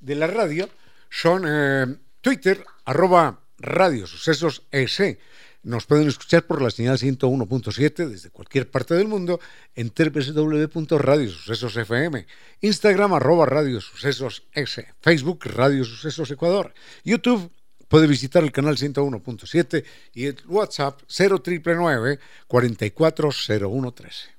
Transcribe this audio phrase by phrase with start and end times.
[0.00, 0.68] de la radio
[1.10, 1.86] son eh,
[2.20, 5.16] Twitter, arroba Radio Sucesos ES.
[5.62, 9.40] Nos pueden escuchar por la señal 101.7 desde cualquier parte del mundo
[9.74, 12.26] en www.radiosucesosfm,
[12.60, 16.72] Instagram arroba Radio Sucesos S, Facebook Radio Sucesos Ecuador,
[17.04, 17.50] YouTube
[17.88, 24.38] puede visitar el canal 101.7 y el WhatsApp 0999 440113.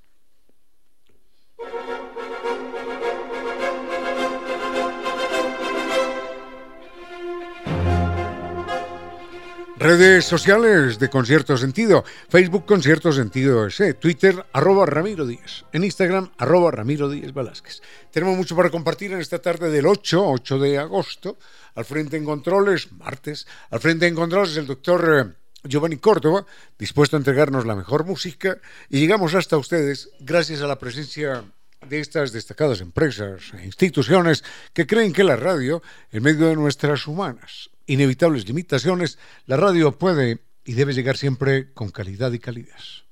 [9.80, 16.32] Redes sociales de Concierto Sentido, Facebook Concierto Sentido S, Twitter arroba Ramiro Díaz, en Instagram
[16.38, 17.82] arroba Ramiro Díaz Velázquez.
[18.12, 21.38] Tenemos mucho para compartir en esta tarde del 8, 8 de agosto,
[21.76, 26.46] al frente en controles, martes, al frente en controles el doctor eh, Giovanni Córdoba,
[26.78, 28.58] dispuesto a entregarnos la mejor música.
[28.90, 31.46] Y llegamos hasta ustedes gracias a la presencia
[31.88, 35.82] de estas destacadas empresas e instituciones que creen que la radio,
[36.12, 41.90] en medio de nuestras humanas inevitables limitaciones, la radio puede y debe llegar siempre con
[41.90, 43.09] calidad y calidez.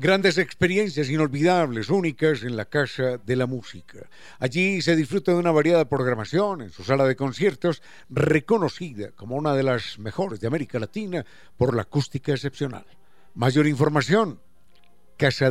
[0.00, 4.08] Grandes experiencias inolvidables, únicas en la Casa de la Música.
[4.38, 9.54] Allí se disfruta de una variada programación en su sala de conciertos, reconocida como una
[9.54, 11.26] de las mejores de América Latina
[11.56, 12.86] por la acústica excepcional.
[13.34, 14.40] Mayor información,
[15.16, 15.50] casa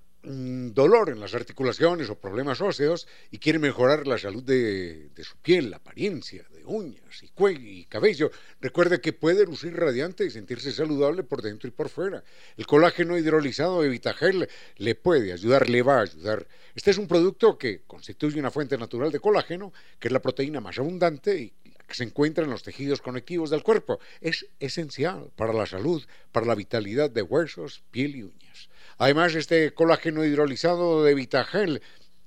[0.23, 5.71] dolor en las articulaciones o problemas óseos y quiere mejorar la salud de, su piel,
[5.71, 8.29] la apariencia, de uñas y y cabello,
[8.59, 12.23] recuerde que puede lucir radiante y sentirse saludable por dentro y por fuera.
[12.55, 14.47] El colágeno hidrolizado de Vitagel
[14.77, 16.47] le puede ayudar, le va a ayudar.
[16.75, 20.61] Este es un producto que constituye una fuente natural de colágeno, que es la proteína
[20.61, 23.99] más abundante y se encuentra en los tejidos conectivos del cuerpo.
[24.19, 28.69] Es esencial para la salud, para la vitalidad de huesos, piel y uñas.
[28.97, 31.81] Además, este colágeno hidrolizado de Vitagel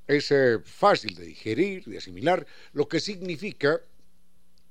[0.06, 3.81] es eh, fácil de digerir, de asimilar, lo que significa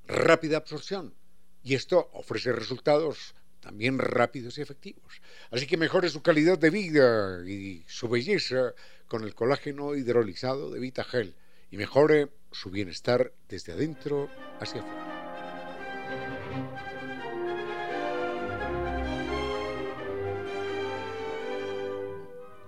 [0.06, 1.14] rápida absorción.
[1.62, 5.22] y esto ofrece resultados también rápidos y efectivos.
[5.50, 8.74] Así que mejore su calidad de vida y su belleza
[9.08, 11.34] con el colágeno hidrolizado de Vitagel
[11.74, 14.30] y mejore su bienestar desde adentro
[14.60, 15.04] hacia afuera.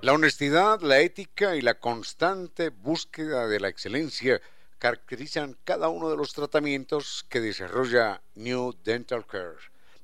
[0.02, 4.40] La honestidad, la ética y la constante búsqueda de la excelencia
[4.78, 9.54] caracterizan cada uno de los tratamientos que desarrolla New Dental Care.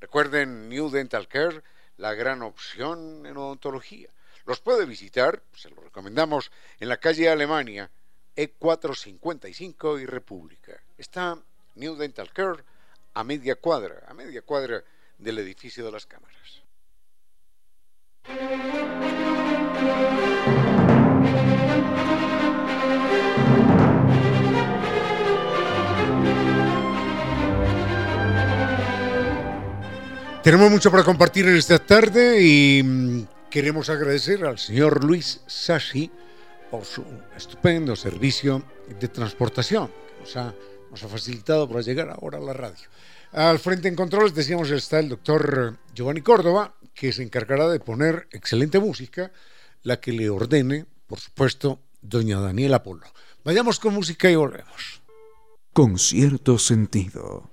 [0.00, 1.62] Recuerden New Dental Care,
[1.96, 4.10] la gran opción en odontología.
[4.46, 7.90] Los puede visitar, se lo recomendamos, en la calle Alemania,
[8.36, 10.80] E455 y República.
[10.96, 11.38] Está
[11.74, 12.64] New Dental Care
[13.14, 14.82] a media cuadra, a media cuadra
[15.18, 16.62] del edificio de las cámaras.
[30.42, 36.10] Tenemos mucho para compartir esta tarde y mm, queremos agradecer al señor Luis Sashi
[36.72, 37.04] por su
[37.36, 38.62] estupendo servicio
[38.98, 40.54] de transportación que nos ha,
[40.90, 42.88] nos ha facilitado para llegar ahora a la radio.
[43.32, 48.26] Al frente en controles, decíamos, está el doctor Giovanni Córdoba, que se encargará de poner
[48.32, 49.32] excelente música,
[49.82, 53.06] la que le ordene, por supuesto, doña Daniela Polo.
[53.44, 55.02] Vayamos con música y volvemos.
[55.74, 57.51] Con cierto sentido.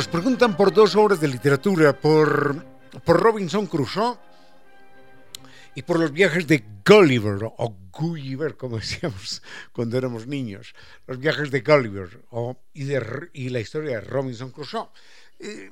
[0.00, 2.64] Nos preguntan por dos obras de literatura, por
[3.04, 4.16] por Robinson Crusoe
[5.74, 9.42] y por los viajes de Gulliver o Gulliver, como decíamos
[9.72, 10.74] cuando éramos niños,
[11.06, 12.18] los viajes de Gulliver
[12.72, 14.88] y, la historia de Robinson Crusoe.
[15.38, 15.70] Eh,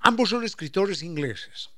[0.00, 1.70] ambos son escritores ingleses.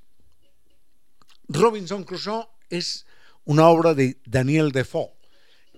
[1.46, 3.04] Robinson Crusoe es
[3.44, 5.12] una obra de Daniel Defoe.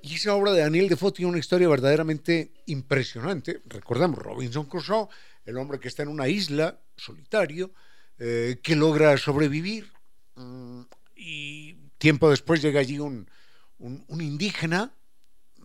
[0.01, 3.63] Y esa obra de Daniel Defoe tiene una historia verdaderamente impresionante.
[3.65, 5.09] Recordemos, Robinson Crusoe,
[5.45, 7.73] el hombre que está en una isla solitario,
[8.19, 9.93] eh, que logra sobrevivir
[10.37, 10.83] mm,
[11.17, 13.29] y tiempo después llega allí un,
[14.09, 14.95] indígena,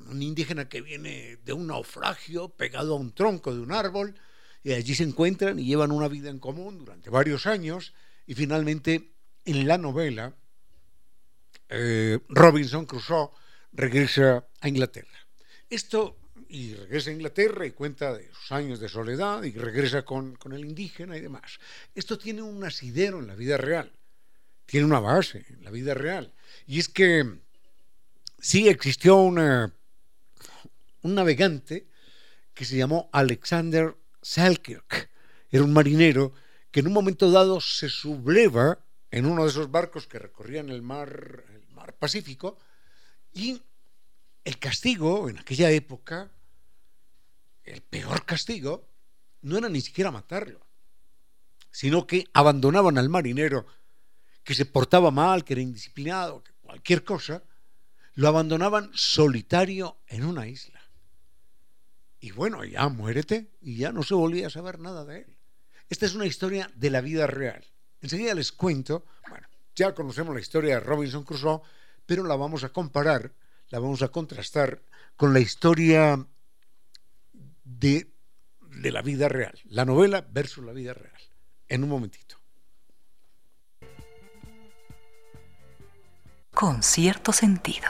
[0.08, 4.16] un indígena que viene de un naufragio pegado a un tronco de un árbol
[4.64, 7.94] y allí se encuentran y llevan una vida en común durante varios años
[8.26, 9.14] y finalmente
[9.46, 10.36] en la novela
[11.70, 13.32] eh, Robinson Crusoe
[13.72, 15.28] regresa a Inglaterra.
[15.70, 16.19] Esto
[16.50, 20.66] y regresa a Inglaterra y cuenta de sus años de soledad y regresa con, el
[20.66, 21.60] indígena y demás.
[21.94, 23.92] Esto tiene un asidero en la vida real,
[24.66, 26.34] tiene una base en la vida real.
[26.66, 27.24] Y es que
[28.40, 29.72] sí existió un
[31.04, 31.88] navegante
[32.56, 35.08] que se llamó Alexander Selkirk.
[35.52, 36.34] Era un marinero
[36.72, 38.80] que en un momento dado se subleva
[39.12, 42.58] en uno de esos barcos que recorrían el mar, el mar Pacífico
[43.34, 43.62] y
[44.44, 46.32] el castigo en aquella época
[47.72, 48.88] el peor castigo
[49.42, 50.66] no era ni siquiera matarlo,
[51.72, 53.66] sino que abandonaban al marinero
[54.44, 57.44] que se portaba mal, que era indisciplinado, que cualquier cosa,
[58.16, 60.82] lo abandonaban solitario en una isla.
[62.20, 65.38] Y bueno, ya muérete y ya no se volvía a saber nada de él.
[65.90, 67.66] Esta es una historia de la vida real.
[68.02, 71.62] Enseguida les cuento, bueno, ya conocemos la historia de Robinson Crusoe,
[72.06, 73.32] pero la vamos a comparar,
[73.70, 74.82] la vamos a contrastar
[75.16, 76.26] con la historia
[77.80, 78.12] de,
[78.60, 81.22] de la vida real, la novela versus la vida real,
[81.68, 82.36] en un momentito.
[86.52, 87.88] Con cierto sentido.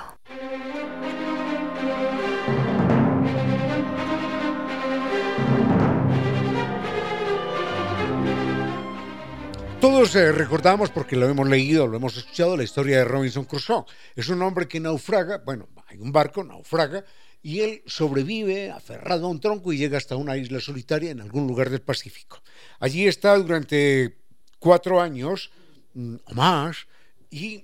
[9.82, 13.86] Todos eh, recordamos, porque lo hemos leído, lo hemos escuchado, la historia de Robinson Crusoe.
[14.14, 17.06] Es un hombre que naufraga, bueno, hay un barco, naufraga,
[17.42, 21.48] y él sobrevive aferrado a un tronco y llega hasta una isla solitaria en algún
[21.48, 22.42] lugar del Pacífico.
[22.80, 24.18] Allí está durante
[24.60, 25.52] cuatro años
[25.94, 26.88] mm, o más
[27.30, 27.64] y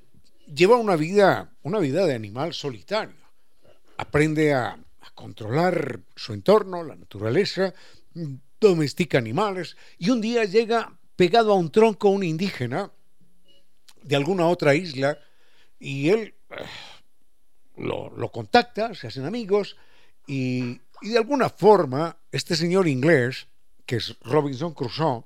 [0.53, 3.15] lleva una vida, una vida de animal solitario.
[3.97, 7.73] Aprende a, a controlar su entorno, la naturaleza,
[8.59, 12.91] domestica animales y un día llega pegado a un tronco un indígena
[14.01, 15.19] de alguna otra isla
[15.79, 16.35] y él
[17.77, 19.77] eh, lo, contacta, se hacen amigos
[20.27, 23.47] y, de alguna forma este señor inglés,
[23.85, 25.25] que es Robinson Crusoe,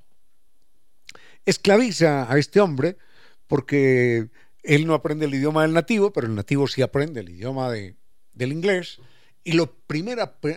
[1.45, 2.97] esclaviza a este hombre
[3.47, 4.29] porque
[4.63, 7.95] él no aprende el idioma del nativo, pero el nativo sí aprende el idioma de,
[8.33, 8.99] del inglés.
[9.43, 9.75] Y lo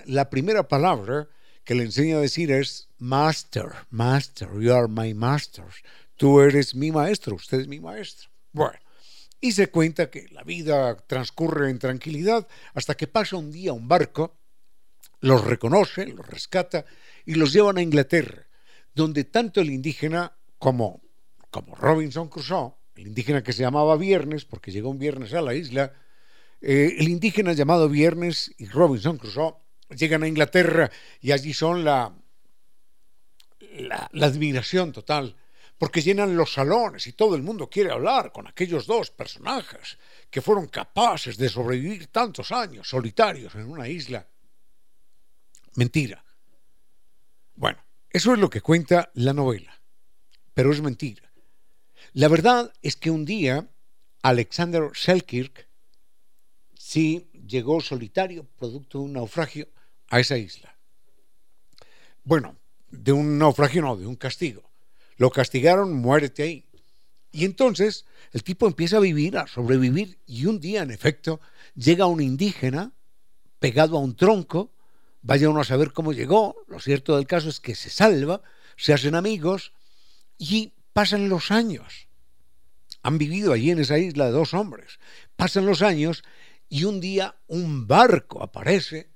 [0.07, 1.29] la primera palabra
[1.65, 5.65] que le enseña a decir es master, master, you are my master.
[6.17, 8.31] Tú eres mi maestro, usted es mi maestro.
[8.53, 8.79] Bueno,
[9.43, 13.89] y se cuenta que la vida transcurre en tranquilidad hasta que pasa un día un
[13.89, 14.39] barco,
[15.21, 16.87] los reconoce, los rescata
[17.27, 18.47] y los llevan a Inglaterra,
[18.95, 21.03] donde tanto el indígena como,
[21.51, 25.55] como Robinson Crusoe, el indígena que se llamaba Viernes, porque llegó un viernes a la
[25.55, 25.93] isla,
[26.61, 29.57] eh, el indígena llamado Viernes y Robinson Crusoe
[29.91, 30.89] llegan a Inglaterra
[31.21, 32.15] y allí son la,
[33.73, 35.35] la, la admiración total
[35.83, 39.99] porque llenan los salones y todo el mundo quiere hablar con aquellos dos personajes
[40.31, 44.25] que fueron capaces de sobrevivir tantos años solitarios en una isla.
[45.75, 46.25] Mentira.
[47.57, 49.83] Bueno, eso es lo que cuenta la novela,
[50.55, 51.33] pero es mentira.
[52.12, 53.69] La verdad es que un día
[54.23, 55.69] Alexander Selkirk
[56.77, 59.67] sí llegó solitario, producto de un naufragio,
[60.11, 60.79] a esa isla.
[62.23, 62.57] Bueno,
[62.89, 64.72] de un naufragio no, de un castigo.
[65.23, 66.67] Lo castigaron, muérete ahí.
[67.31, 71.41] Y entonces el tipo empieza a vivir, a sobrevivir, y un día, en efecto,
[71.76, 72.91] llega un indígena
[73.61, 74.73] pegado a un tronco,
[75.21, 78.43] vaya uno a saber cómo llegó, lo cierto del caso es que se salva,
[78.76, 79.73] se hacen amigos,
[80.38, 82.09] y pasan los años.
[83.05, 84.99] Han vivido allí en esa isla dos hombres.
[85.37, 86.25] Pasan los años
[86.69, 89.12] y un día un barco aparece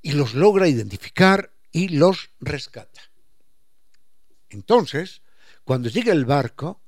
[0.00, 3.02] y los logra identificar y los rescata.
[4.48, 5.20] Entonces,
[5.66, 6.80] cuando llega el barco,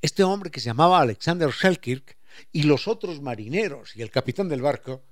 [0.00, 2.16] este hombre que se llamaba Alexander Selkirk
[2.52, 5.02] y los otros marineros y el capitán del barco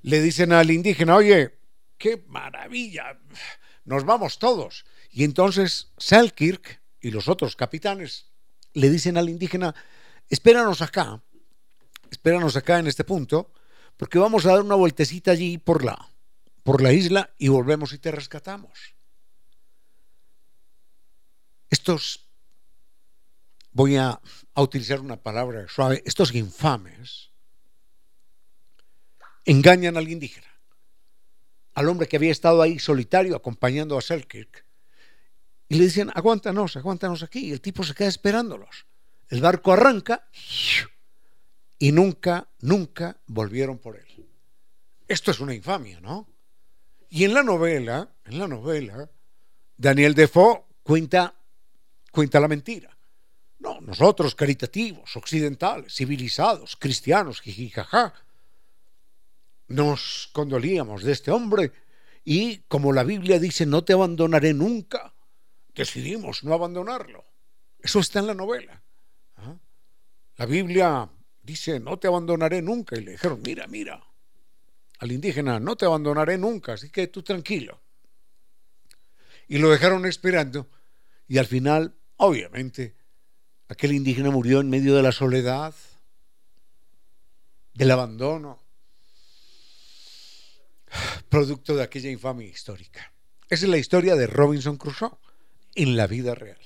[0.00, 1.58] le dicen al indígena, oye,
[1.98, 3.20] qué maravilla,
[3.84, 4.86] nos vamos todos.
[5.10, 8.30] Y entonces Selkirk y los otros capitanes
[8.72, 9.74] le dicen al indígena,
[10.30, 11.22] espéranos acá,
[12.10, 13.52] espéranos acá en este punto,
[13.98, 16.08] porque vamos a dar una vueltecita allí por la,
[16.62, 18.94] por la isla y volvemos y te rescatamos.
[21.72, 22.28] Estos,
[23.72, 24.20] voy a,
[24.54, 27.30] utilizar una palabra suave, estos infames
[29.46, 30.48] engañan al indígena,
[31.72, 34.66] al hombre que había estado ahí solitario acompañando a Selkirk,
[35.70, 38.84] y le dicen, aguántanos, aguántanos aquí, y el tipo se queda esperándolos.
[39.30, 40.28] El barco arranca
[41.78, 44.26] y nunca, nunca volvieron por él.
[45.08, 46.28] Esto es una infamia, ¿no?
[47.08, 49.10] Y en la novela, en la novela,
[49.78, 51.34] Daniel Defoe cuenta
[52.12, 52.96] cuenta la mentira.
[53.58, 58.14] No, nosotros caritativos, occidentales, civilizados, cristianos, jijijaja,
[59.68, 61.72] nos condolíamos de este hombre
[62.24, 65.14] y, como la Biblia dice, no te abandonaré nunca,
[65.74, 67.24] decidimos no abandonarlo.
[67.80, 68.82] Eso está en la novela.
[69.36, 69.56] ¿ah?
[70.36, 71.10] La Biblia
[71.42, 72.96] dice, no te abandonaré nunca.
[72.96, 74.04] Y le dijeron, mira, mira,
[74.98, 77.80] al indígena, no te abandonaré nunca, así que tú tranquilo.
[79.48, 80.68] Y lo dejaron esperando
[81.26, 82.94] y al final Obviamente,
[83.68, 85.74] aquel indígena murió en medio de la soledad,
[87.74, 88.62] del abandono,
[91.28, 93.12] producto de aquella infamia histórica.
[93.48, 95.18] Esa es la historia de Robinson Crusoe
[95.74, 96.60] en la vida real,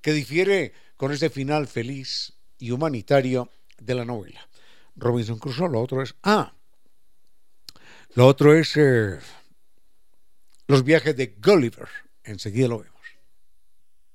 [0.00, 4.48] que difiere con ese final feliz y humanitario de la novela.
[4.96, 6.14] Robinson Crusoe, lo otro es...
[6.22, 6.54] Ah,
[8.14, 9.18] lo otro es eh,
[10.68, 11.88] los viajes de Gulliver.
[12.24, 13.01] Enseguida lo vemos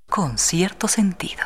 [0.10, 1.44] con cierto sentido.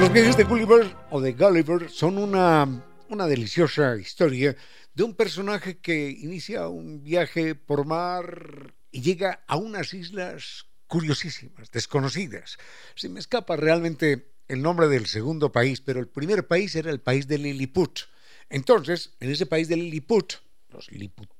[0.00, 4.56] Los viajes de Gulliver o de Gulliver son una, una deliciosa historia
[4.94, 11.70] de un personaje que inicia un viaje por mar y llega a unas islas curiosísimas,
[11.70, 12.56] desconocidas.
[12.94, 17.00] Se me escapa realmente el nombre del segundo país, pero el primer país era el
[17.00, 18.00] país de Lilliput.
[18.48, 20.34] Entonces, en ese país de Lilliput,
[20.70, 20.88] los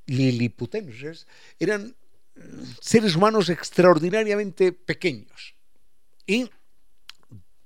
[0.07, 1.27] liliputenses
[1.59, 1.97] eran
[2.37, 5.55] mm, seres humanos extraordinariamente pequeños.
[6.27, 6.51] Y,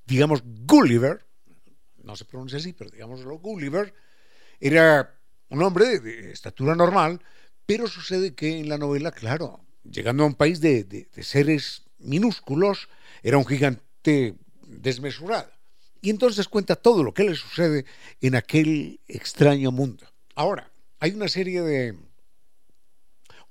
[0.07, 1.25] digamos, Gulliver,
[2.05, 3.93] no se pronuncia así, pero digámoslo, Gulliver,
[4.61, 5.19] era
[5.49, 7.21] un hombre de, estatura normal,
[7.67, 12.89] pero sucede que en la novela, claro, llegando a un país de, de seres minúsculos,
[13.23, 14.37] era un gigante
[14.81, 15.53] desmesurada.
[16.01, 17.85] Y entonces cuenta todo lo que le sucede
[18.21, 20.07] en aquel extraño mundo.
[20.35, 21.97] Ahora, hay una serie de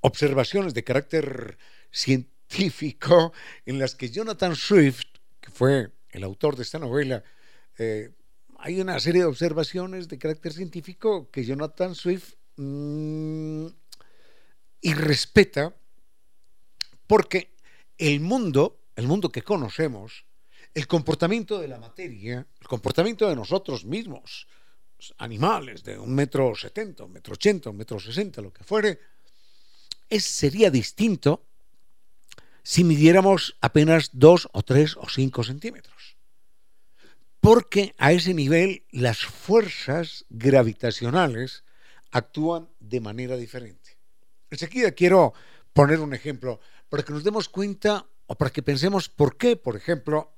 [0.02, 1.58] observaciones de carácter
[1.92, 3.34] científico
[3.66, 5.06] en las que Jonathan Swift,
[5.40, 7.24] que fue el autor de esta novela,
[7.78, 8.12] eh,
[8.58, 13.68] hay una serie de observaciones de carácter científico que Jonathan Swift mm,
[14.82, 15.76] y respeta
[17.08, 17.56] porque
[17.98, 20.26] el mundo, el mundo que conocemos,
[20.74, 24.48] el comportamiento de la materia, el comportamiento de nosotros mismos,
[25.18, 29.00] animales de un metro setenta, un metro ochenta, un metro sesenta, lo que fuere,
[30.10, 31.46] es, sería distinto
[32.64, 36.16] si midiéramos apenas dos o tres o cinco centímetros.
[37.40, 41.64] Porque a ese nivel las fuerzas gravitacionales
[42.12, 43.98] actúan de manera diferente.
[44.52, 45.34] Enseguida quiero
[45.74, 49.76] poner un ejemplo para que nos demos cuenta o para que pensemos por qué, por
[49.76, 50.38] ejemplo,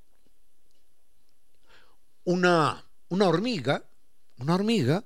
[2.25, 3.84] una, una hormiga,
[4.38, 5.03] una hormiga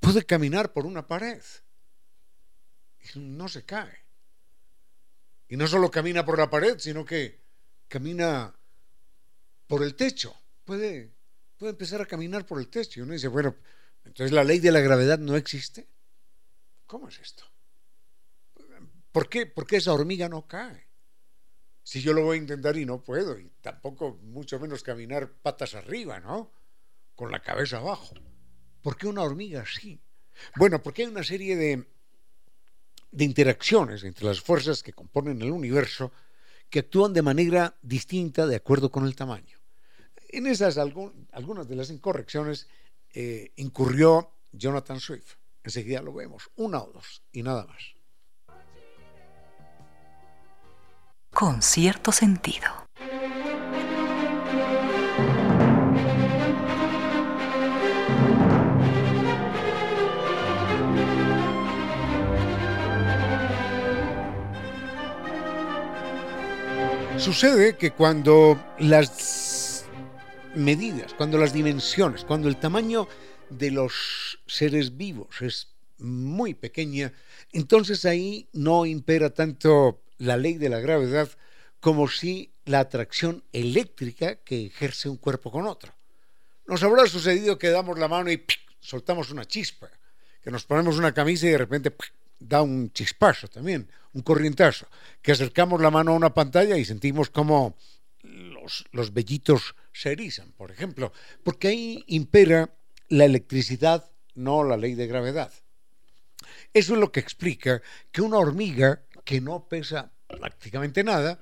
[0.00, 1.42] puede caminar por una pared
[3.14, 4.04] y no se cae.
[5.48, 7.40] Y no solo camina por la pared, sino que
[7.88, 8.54] camina
[9.66, 10.34] por el techo.
[10.64, 11.14] Puede,
[11.56, 13.00] puede empezar a caminar por el techo.
[13.00, 13.56] Y uno dice, bueno,
[14.04, 15.88] entonces la ley de la gravedad no existe.
[16.86, 17.44] ¿Cómo es esto?
[19.12, 20.87] ¿Por qué, ¿Por qué esa hormiga no cae?
[21.88, 25.74] Si yo lo voy a intentar y no puedo, y tampoco mucho menos caminar patas
[25.74, 26.52] arriba, ¿no?
[27.14, 28.14] Con la cabeza abajo.
[28.82, 29.98] ¿Por qué una hormiga sí?
[30.56, 31.88] Bueno, porque hay una serie de,
[33.10, 36.12] de interacciones entre las fuerzas que componen el universo
[36.68, 39.58] que actúan de manera distinta de acuerdo con el tamaño.
[40.28, 42.68] En esas algunas de las incorrecciones
[43.14, 45.36] eh, incurrió Jonathan Swift.
[45.64, 47.97] Enseguida lo vemos, una o dos y nada más.
[51.38, 52.66] Con cierto sentido.
[67.18, 69.84] Sucede que cuando las
[70.56, 73.06] medidas, cuando las dimensiones, cuando el tamaño
[73.48, 75.68] de los seres vivos es
[75.98, 77.12] muy pequeña,
[77.52, 81.28] entonces ahí no impera tanto la ley de la gravedad
[81.80, 85.94] como si la atracción eléctrica que ejerce un cuerpo con otro.
[86.66, 88.44] Nos habrá sucedido que damos la mano y
[88.80, 89.88] soltamos una chispa,
[90.42, 91.94] que nos ponemos una camisa y de repente
[92.38, 94.86] da un chispazo también, un corrientazo,
[95.22, 97.76] que acercamos la mano a una pantalla y sentimos como
[98.22, 102.70] los, los vellitos se erizan, por ejemplo, porque ahí impera
[103.08, 105.52] la electricidad, no la ley de gravedad.
[106.74, 111.38] Eso es lo que explica que una hormiga que no pesa prácticamente nada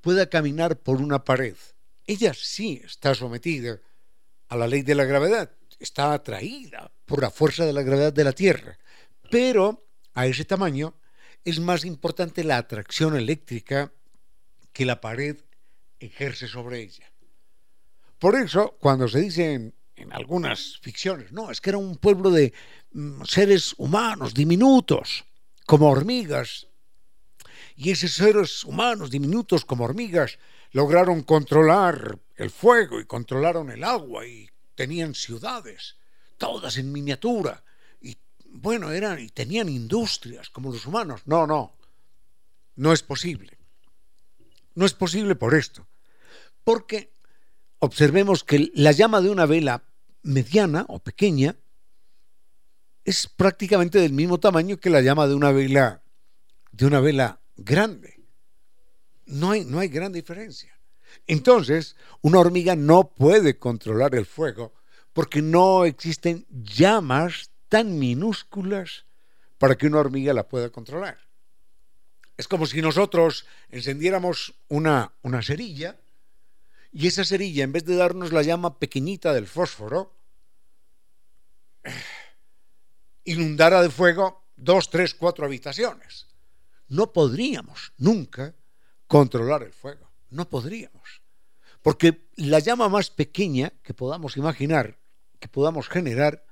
[0.00, 1.54] pueda caminar por una pared.
[2.04, 3.78] Ella sí está sometida
[4.48, 5.48] a la ley de la gravedad,
[5.78, 8.76] está atraída por la fuerza de la gravedad de la Tierra,
[9.30, 10.94] pero a ese tamaño,
[11.44, 13.92] es más importante la atracción eléctrica
[14.72, 15.36] que la pared
[16.00, 17.08] ejerce sobre ella.
[18.18, 19.52] Por eso, cuando se dice
[19.94, 22.52] en, algunas ficciones, no, es que era un pueblo de
[22.90, 25.24] mm, seres humanos diminutos,
[25.66, 26.67] como hormigas,
[27.78, 30.38] y esos seres humanos diminutos como hormigas
[30.72, 35.96] lograron controlar el fuego y controlaron el agua y tenían ciudades,
[36.36, 37.62] todas en miniatura,
[38.50, 41.22] bueno, eran y tenían industrias como los humanos.
[41.26, 41.76] No, no,
[42.74, 43.56] no es posible.
[44.74, 45.86] No es posible por esto.
[46.64, 47.12] Porque
[47.78, 49.84] observemos que la llama de una vela
[50.22, 51.56] mediana o pequeña
[53.04, 56.02] es prácticamente del mismo tamaño que la llama de una vela
[56.72, 58.24] de una vela grande.
[59.26, 60.78] No hay, no hay gran diferencia.
[61.26, 64.72] Entonces, una hormiga no puede controlar el fuego
[65.12, 69.04] porque no existen llamas tan minúsculas
[69.58, 71.18] para que una hormiga la pueda controlar.
[72.36, 75.98] Es como si nosotros encendiéramos una, una cerilla
[76.92, 80.14] y esa cerilla, en vez de darnos la llama pequeñita del fósforo,
[83.24, 86.26] inundara de fuego dos, tres, cuatro habitaciones.
[86.88, 88.54] No podríamos nunca
[89.06, 90.10] controlar el fuego.
[90.30, 91.22] No podríamos.
[91.82, 94.98] Porque la llama más pequeña que podamos imaginar,
[95.38, 96.44] que podamos generar,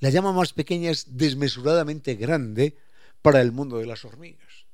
[0.00, 2.76] la llama más pequeña es desmesuradamente grande
[3.22, 4.66] para el mundo de las hormigas.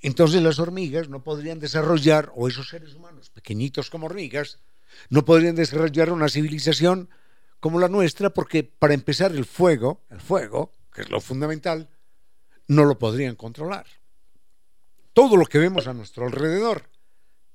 [0.00, 4.58] Entonces las hormigas no podrían desarrollar, o esos seres humanos pequeñitos como hormigas,
[5.08, 7.08] no podrían desarrollar una civilización
[7.60, 11.88] como la nuestra porque para empezar el fuego, el fuego, que es lo fundamental,
[12.66, 13.86] no lo podrían controlar.
[15.12, 16.88] Todo lo que vemos a nuestro alrededor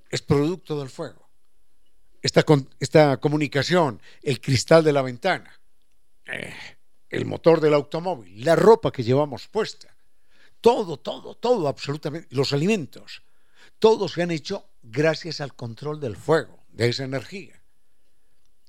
[0.10, 1.28] es producto del fuego.
[2.22, 5.60] Esta, comunicación, el cristal de la ventana,
[6.26, 6.54] eh,
[7.10, 9.96] el motor del automóvil, la ropa que llevamos puesta,
[10.60, 13.24] todo, todo, todo, absolutamente, los alimentos,
[13.80, 17.62] todos se han hecho gracias al control del fuego, de esa energía.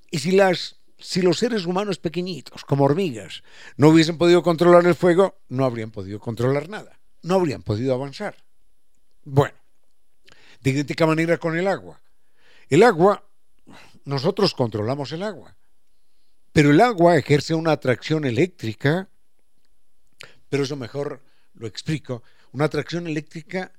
[0.09, 3.43] Y si los seres humanos pequeñitos, como hormigas,
[3.75, 8.48] no hubiesen podido controlar el fuego, no habrían podido controlar nada, no habrían podido avanzar.
[9.31, 9.55] Bueno,
[10.59, 12.01] de idéntica manera con el agua.
[12.67, 13.23] El agua,
[14.05, 15.55] nosotros controlamos el agua
[16.51, 19.07] Pero el agua ejerce una atracción eléctrica,
[20.49, 23.71] pero eso mejor lo explico, una atracción eléctrica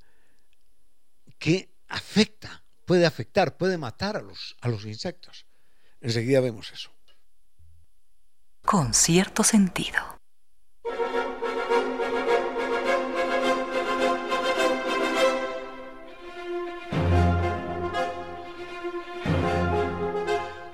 [1.39, 5.47] que afecta, puede afectar, puede matar a los, a los insectos.
[6.01, 6.91] Enseguida vemos eso.
[8.63, 10.20] Con cierto sentido.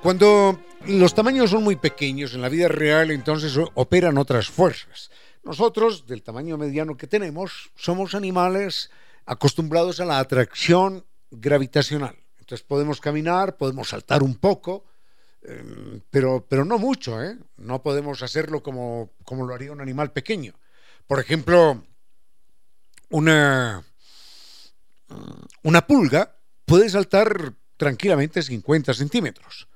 [0.07, 5.11] Cuando los tamaños son muy pequeños en la vida real, entonces operan otras fuerzas.
[5.43, 8.89] Nosotros, del tamaño mediano que tenemos, somos animales
[9.25, 12.17] acostumbrados a la atracción gravitacional.
[12.39, 14.85] Entonces podemos caminar, podemos saltar un poco,
[15.43, 17.37] em, pero, pero no mucho, ¿eh?
[17.57, 20.55] No podemos hacerlo como, como lo haría un animal pequeño.
[21.09, 21.85] Por ejemplo,
[23.11, 23.85] una,
[25.65, 29.67] una pulga puede saltar tranquilamente 50 centímetros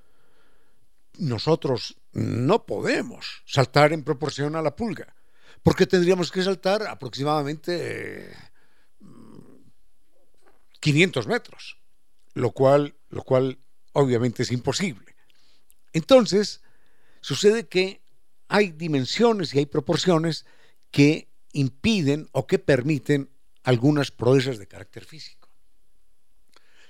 [1.21, 5.15] nosotros no podemos saltar en proporción a la pulga,
[5.63, 8.35] porque tendríamos que saltar aproximadamente
[10.81, 11.79] 500 metros,
[12.35, 13.59] lo cual, lo cual
[13.93, 15.15] obviamente es imposible.
[15.93, 16.63] Entonces,
[17.21, 18.01] sucede que
[18.49, 20.47] hay dimensiones y hay proporciones
[20.91, 23.31] que impiden o que permiten
[23.63, 25.49] algunas proezas de carácter físico.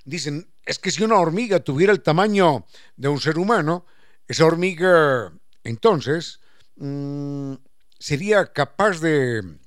[0.05, 2.65] Dicen, es que si una hormiga tuviera el tamaño
[2.95, 3.85] de un ser humano,
[4.27, 6.39] esa hormiga, entonces,
[6.75, 7.55] mm,
[7.99, 9.59] sería capaz de,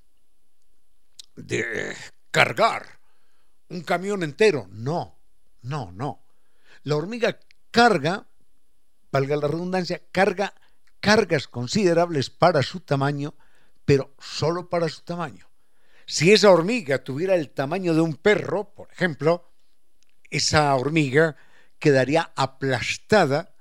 [1.36, 1.96] de
[2.30, 3.00] cargar
[3.68, 4.66] un camión entero.
[4.70, 5.20] No,
[5.62, 6.24] no, no.
[6.82, 7.38] La hormiga
[7.70, 8.26] carga,
[9.10, 10.54] valga la redundancia, carga
[11.04, 13.34] cargas considerables para su tamaño,
[13.84, 15.50] pero solo para su tamaño.
[16.06, 19.52] Si esa hormiga tuviera el tamaño de un perro, por ejemplo,
[20.30, 21.36] esa hormiga
[21.78, 23.53] quedaría aplastada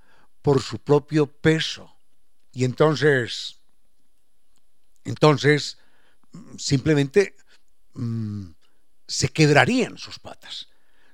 [0.44, 1.98] por su propio peso.
[2.52, 3.60] Y entonces,
[5.04, 5.80] entonces,
[6.58, 7.36] simplemente
[7.94, 8.50] mm,
[9.08, 10.68] se quebrarían sus patas.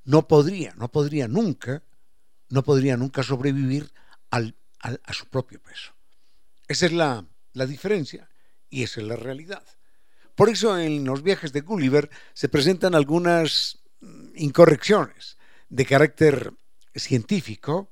[0.03, 1.83] No podría, no podría nunca,
[2.49, 3.93] no podría nunca sobrevivir
[4.31, 5.93] al, a su propio peso.
[6.67, 8.29] Esa es la, la diferencia
[8.69, 9.63] y esa es la realidad.
[10.35, 15.37] Por eso en los viajes de Gulliver se presentan algunas mm, incorrecciones
[15.69, 16.53] de carácter
[16.95, 17.91] científico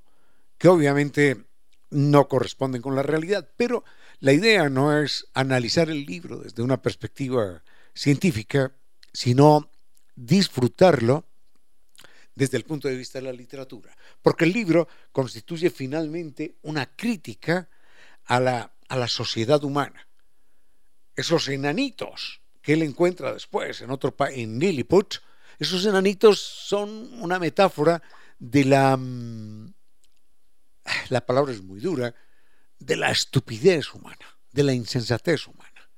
[0.58, 1.46] que obviamente
[1.90, 3.84] no corresponden con la realidad, pero
[4.20, 8.72] la idea no es analizar el libro desde una perspectiva científica,
[9.14, 9.70] sino
[10.16, 11.26] disfrutarlo
[12.36, 17.70] desde el punto de vista de la literatura, porque el libro constituye finalmente una crítica
[18.26, 20.08] a la, a la sociedad humana.
[21.16, 25.16] Esos enanitos que él encuentra después en otro en Lilliput,
[25.58, 26.90] esos enanitos son
[27.22, 28.04] una metáfora
[28.38, 29.74] de la mm,
[31.10, 32.14] la palabra es muy dura,
[32.80, 35.90] de la estupidez humana, de la insensatez humana,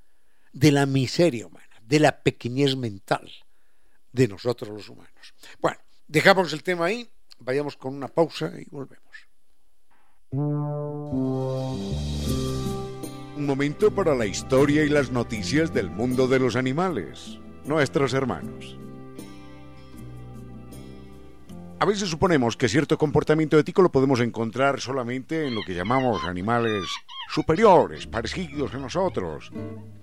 [0.53, 3.29] de la miseria humana, de la pequeñez mental
[4.11, 5.33] de nosotros los humanos.
[5.59, 9.05] Bueno, dejamos el tema ahí, vayamos con una pausa y volvemos.
[13.39, 18.77] Un momento para la historia y las noticias del mundo de los animales, nuestros hermanos.
[21.81, 26.25] A veces suponemos que cierto comportamiento ético lo podemos encontrar solamente en lo que llamamos
[26.25, 26.83] animales
[27.29, 29.49] superiores, parecidos a nosotros.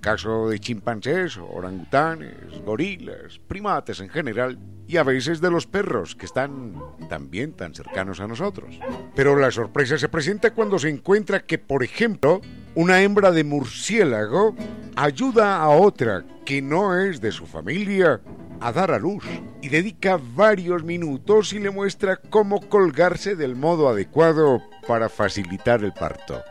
[0.01, 4.59] Caso de chimpancés, orangutanes, gorilas, primates en general
[4.89, 8.81] y a veces de los perros que están también tan cercanos a nosotros.
[9.15, 12.41] Pero la sorpresa se presenta cuando se encuentra que, por ejemplo,
[12.75, 14.57] una hembra de murciélago
[14.95, 18.23] ayuda a otra que no es de su familia
[18.61, 19.25] a dar a luz
[19.63, 25.93] y dedica varios minutos y le muestra cómo colgarse del modo adecuado para facilitar el
[25.93, 26.43] parto.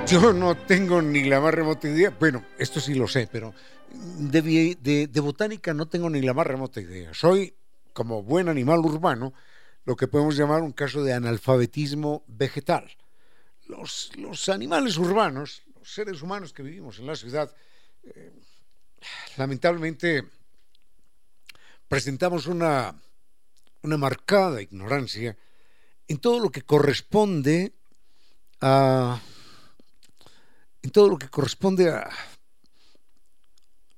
[0.10, 3.54] Yo no tengo ni la más remota idea, bueno, esto sí lo sé, pero
[3.92, 7.14] de, de, botánica no tengo ni la más remota idea.
[7.14, 7.54] Soy,
[7.94, 9.36] como buen animal urbano,
[9.86, 12.90] lo que podemos llamar un caso de analfabetismo vegetal.
[13.70, 17.56] Los, los animales urbanos, los seres humanos que vivimos en la ciudad,
[18.04, 18.34] eh,
[19.38, 20.26] lamentablemente
[21.88, 22.94] presentamos una,
[23.84, 25.38] una marcada ignorancia
[26.08, 27.74] en todo lo que corresponde
[28.60, 29.22] a
[30.82, 32.10] en todo lo que corresponde a,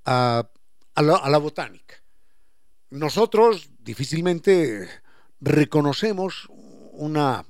[0.05, 1.95] a, la, botánica.
[2.89, 4.89] Nosotros difícilmente
[5.39, 6.47] reconocemos
[6.93, 7.45] una,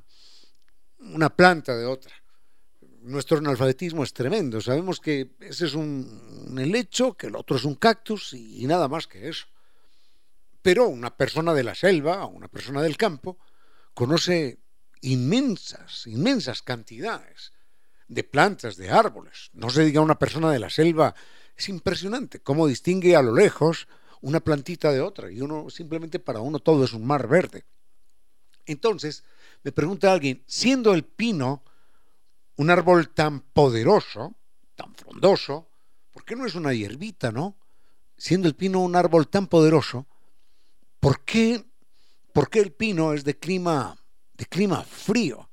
[1.02, 2.14] una planta de otra.
[3.02, 4.62] Nuestro analfabetismo es tremendo.
[4.62, 8.88] Sabemos que ese es un, helecho, que el otro es un cactus y, y nada
[8.88, 9.48] más que eso.
[10.62, 13.40] Pero una persona de la selva o una persona del campo
[13.94, 14.60] conoce
[15.02, 17.54] inmensas, inmensas cantidades
[18.08, 19.50] de plantas, de árboles.
[19.54, 21.16] No se diga una persona de la selva.
[21.56, 23.88] Es impresionante cómo distingue a lo lejos
[24.22, 27.66] una plantita de otra y uno simplemente para uno todo es un mar verde.
[28.66, 29.24] Entonces,
[29.63, 31.63] me pregunta alguien, siendo el pino
[32.58, 34.36] un árbol tan poderoso,
[34.76, 35.67] tan frondoso,
[36.12, 37.56] ¿por qué no es una hierbita, no?
[38.17, 40.06] Siendo el pino un árbol tan poderoso,
[41.00, 41.63] ¿por qué,
[42.34, 43.97] por qué el pino es de clima,
[44.34, 45.47] de clima frío?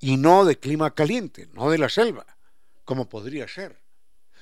[0.00, 2.26] y no de clima caliente, no de la selva,
[2.84, 3.80] como podría ser.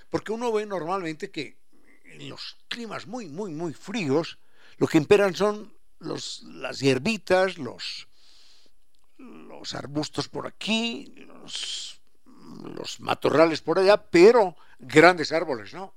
[0.08, 1.58] Porque uno ve normalmente que
[2.04, 4.38] en los climas muy, muy, muy fríos,
[4.78, 8.08] lo que imperan son los, las hierbitas, los,
[9.16, 12.00] los arbustos por aquí, los,
[12.74, 15.94] los matorrales por allá, pero grandes árboles, ¿no?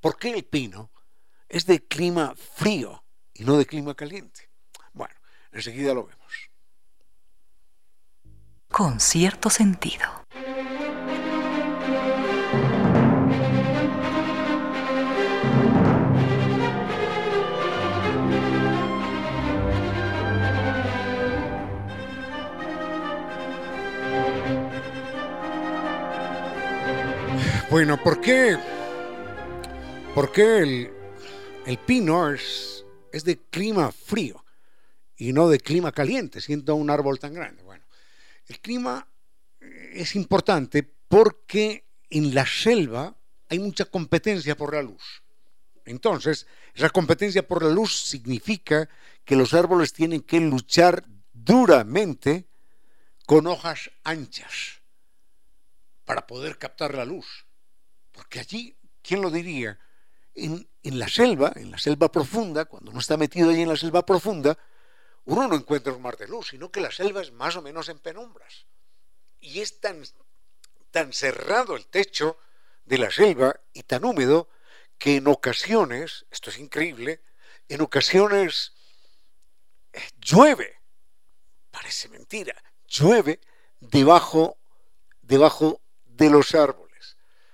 [0.00, 0.90] ¿Por qué el pino
[1.48, 4.48] es de clima frío y no de clima caliente?
[4.92, 5.14] Bueno,
[5.52, 6.20] enseguida lo vemos
[8.70, 10.26] con cierto sentido.
[27.70, 28.58] Bueno, ¿por qué?
[30.12, 30.92] ¿Por qué el,
[31.66, 34.44] el es, es de clima frío
[35.16, 37.62] y no de clima caliente, siendo un árbol tan grande?
[38.48, 39.06] El clima
[39.60, 43.16] eh, es importante porque en la selva
[43.48, 45.22] hay mucha competencia por la luz.
[45.84, 48.88] Entonces, esa competencia por la luz significa
[49.24, 52.48] que los árboles tienen que luchar duramente
[53.26, 54.82] con hojas anchas
[56.04, 57.46] para poder captar la luz.
[58.20, 59.80] Porque allí, ¿quién lo diría?
[60.34, 64.04] En, la selva, en la selva profunda, cuando uno está metido allí en la selva
[64.04, 64.58] profunda,
[65.24, 67.88] uno no encuentra un mar de luz, sino que la selva es más o menos
[67.88, 68.66] en penumbras.
[69.40, 70.04] Y es tan,
[70.90, 72.36] tan cerrado el techo
[72.84, 74.50] de la selva y tan húmedo
[74.98, 77.22] que en ocasiones, esto es increíble,
[77.70, 78.74] en ocasiones
[79.94, 80.78] eh, llueve,
[81.70, 82.54] parece mentira,
[82.86, 83.40] llueve
[83.80, 84.58] debajo,
[85.22, 86.89] debajo de los árboles.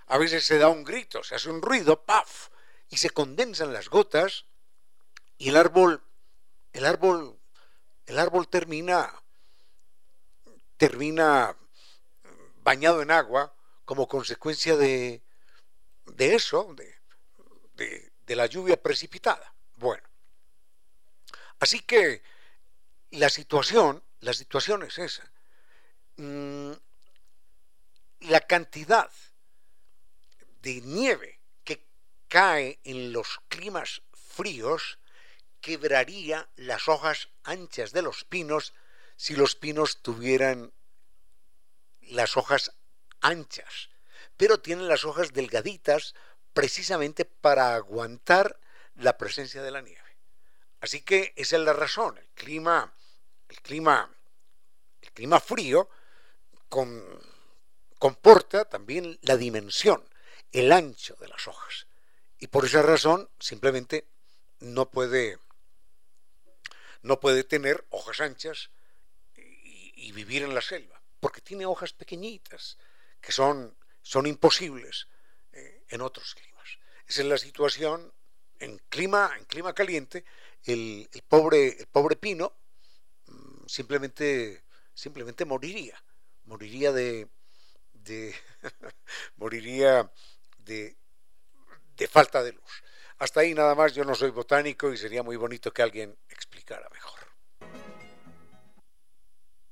[0.07, 2.49] A veces se da un grito, se hace un ruido, ¡paf!
[2.89, 4.47] y se condensan las gotas
[5.39, 6.03] y el árbol,
[6.73, 7.37] el árbol
[8.07, 9.13] el árbol termina,
[10.77, 11.57] termina
[12.63, 13.53] bañado en agua
[13.85, 15.23] como consecuencia de,
[16.07, 19.53] de eso, de, de, la lluvia precipitada.
[19.77, 20.09] Bueno,
[21.59, 22.23] así que
[23.11, 25.31] la situación, la situación es esa.
[26.17, 26.73] Mm,
[28.21, 29.11] la cantidad
[30.67, 31.87] de nieve que
[32.27, 34.99] cae en los climas fríos
[35.61, 38.75] quebraría las hojas anchas de los pinos
[39.15, 40.73] si los pinos tuvieran
[42.09, 42.73] las hojas
[43.21, 43.91] anchas,
[44.37, 46.17] pero tienen las hojas delgaditas
[46.53, 48.59] precisamente para aguantar
[48.97, 50.17] la presencia de la nieve.
[50.81, 52.19] Así que esa es la razón.
[52.19, 52.93] El clima,
[53.49, 54.13] el clima,
[55.01, 55.89] el clima frío
[57.99, 60.05] comporta también la dimensión,
[60.53, 61.87] el ancho de las hojas.
[62.39, 64.07] y por esa razón simplemente
[64.61, 65.39] no puede,
[67.03, 68.71] no puede tener hojas anchas
[69.37, 72.79] y, vivir en la selva, porque tiene hojas pequeñitas
[73.21, 75.09] que son, son imposibles
[75.53, 76.79] eh, en otros climas.
[77.07, 78.13] Esa es la situación
[78.59, 80.25] en clima, en clima caliente,
[80.65, 82.53] el, pobre, el pobre pino
[83.27, 86.03] mm, simplemente, simplemente moriría,
[86.45, 87.29] moriría de,
[87.93, 88.35] de
[89.37, 90.11] moriría
[90.67, 90.97] de,
[92.09, 92.83] falta de luz.
[93.19, 96.87] Hasta ahí nada más, yo no soy botánico y sería muy bonito que alguien explicara
[96.91, 97.21] mejor.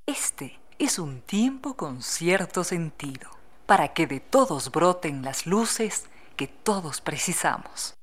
[0.06, 3.30] Este es un tiempo con cierto sentido,
[3.66, 6.04] para que de todos broten las luces
[6.36, 7.94] que todos precisamos.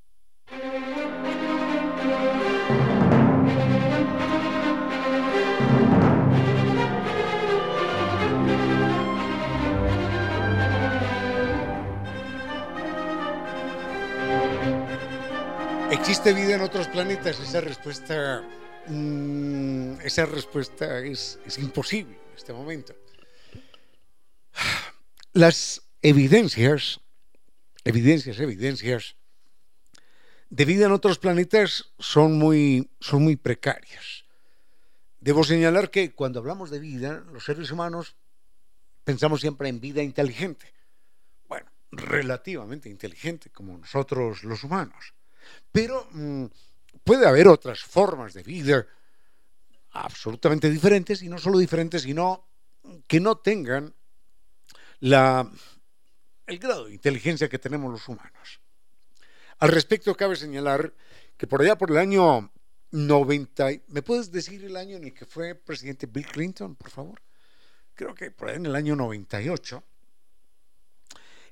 [16.02, 17.40] ¿Existe vida en otros planetas?
[17.40, 18.44] Esa respuesta,
[18.88, 22.96] mm, esa respuesta es, es imposible en este momento.
[25.34, 27.02] Las evidencias,
[27.84, 29.16] evidencias, evidencias
[30.50, 34.26] de vida en otros planetas son muy, son muy precarias.
[35.20, 38.16] Debo señalar que cuando hablamos de vida, los seres humanos
[39.04, 40.74] pensamos siempre en vida inteligente.
[41.48, 45.14] Bueno, relativamente inteligente, como nosotros los humanos.
[45.72, 46.46] Pero mm,
[47.04, 48.86] puede haber otras formas de vida
[49.92, 52.48] absolutamente diferentes, y no solo diferentes, sino
[53.08, 53.94] que no tengan
[55.00, 55.50] la,
[56.48, 58.62] el grado de inteligencia que tenemos los humanos.
[59.60, 60.94] Al respecto, cabe señalar
[61.38, 62.52] que por allá por el año
[62.92, 67.22] 90, ¿me puedes decir el año en el que fue presidente Bill Clinton, por favor?
[67.94, 69.84] Creo que por allá en el año 98.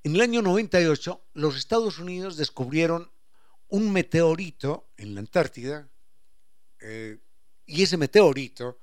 [0.04, 3.12] En el año 98, los Estados Unidos descubrieron
[3.70, 5.88] un meteorito en la Antártida
[6.82, 7.18] eh,
[7.66, 8.80] y ese meteorito,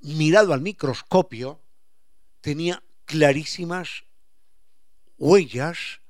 [0.00, 1.60] mirado al microscopio,
[2.40, 4.04] tenía clarísimas
[5.18, 6.00] huellas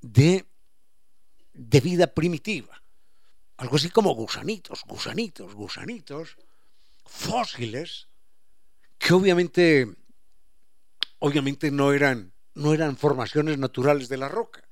[0.00, 0.44] de,
[1.52, 2.82] de vida primitiva.
[3.56, 6.36] Algo así como gusanitos, gusanitos, gusanitos,
[7.06, 8.08] fósiles,
[8.98, 9.94] que obviamente,
[11.20, 14.68] obviamente no eran, no eran formaciones naturales de la roca,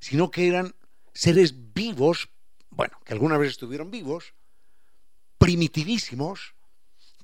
[0.00, 0.74] sino que eran
[1.12, 2.28] seres vivos,
[2.70, 4.34] bueno, que alguna vez estuvieron vivos,
[5.38, 6.54] primitivísimos,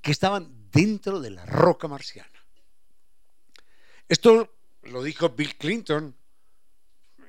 [0.03, 2.31] que estaban dentro de la roca marciana.
[4.09, 6.15] Esto lo dijo Bill Clinton.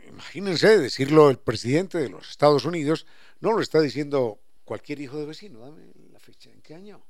[0.08, 3.06] Imagínense decirlo el presidente de los Estados Unidos,
[3.40, 5.60] no lo está diciendo cualquier hijo de vecino.
[5.60, 7.04] Dame la fecha, ¿en qué año?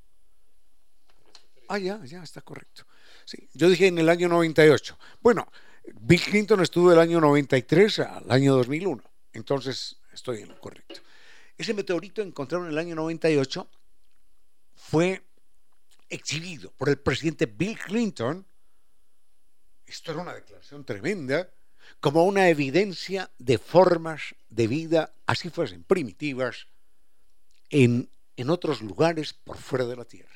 [1.68, 2.86] Ah, ya, ya está correcto.
[3.26, 4.98] Sí, yo dije en el año 98.
[5.22, 5.52] Bueno,
[6.00, 9.04] Bill Clinton estuvo del año 93 al año 2001.
[9.38, 11.00] Entonces, estoy en lo correcto.
[11.56, 13.70] Ese meteorito encontrado en el año 98
[14.76, 15.24] fue
[16.10, 18.46] exhibido por el presidente Bill Clinton.
[19.86, 21.50] Esto era una declaración tremenda,
[22.00, 26.68] como una evidencia de formas de vida, así fuesen primitivas,
[27.70, 30.36] en, en otros lugares por fuera de la Tierra.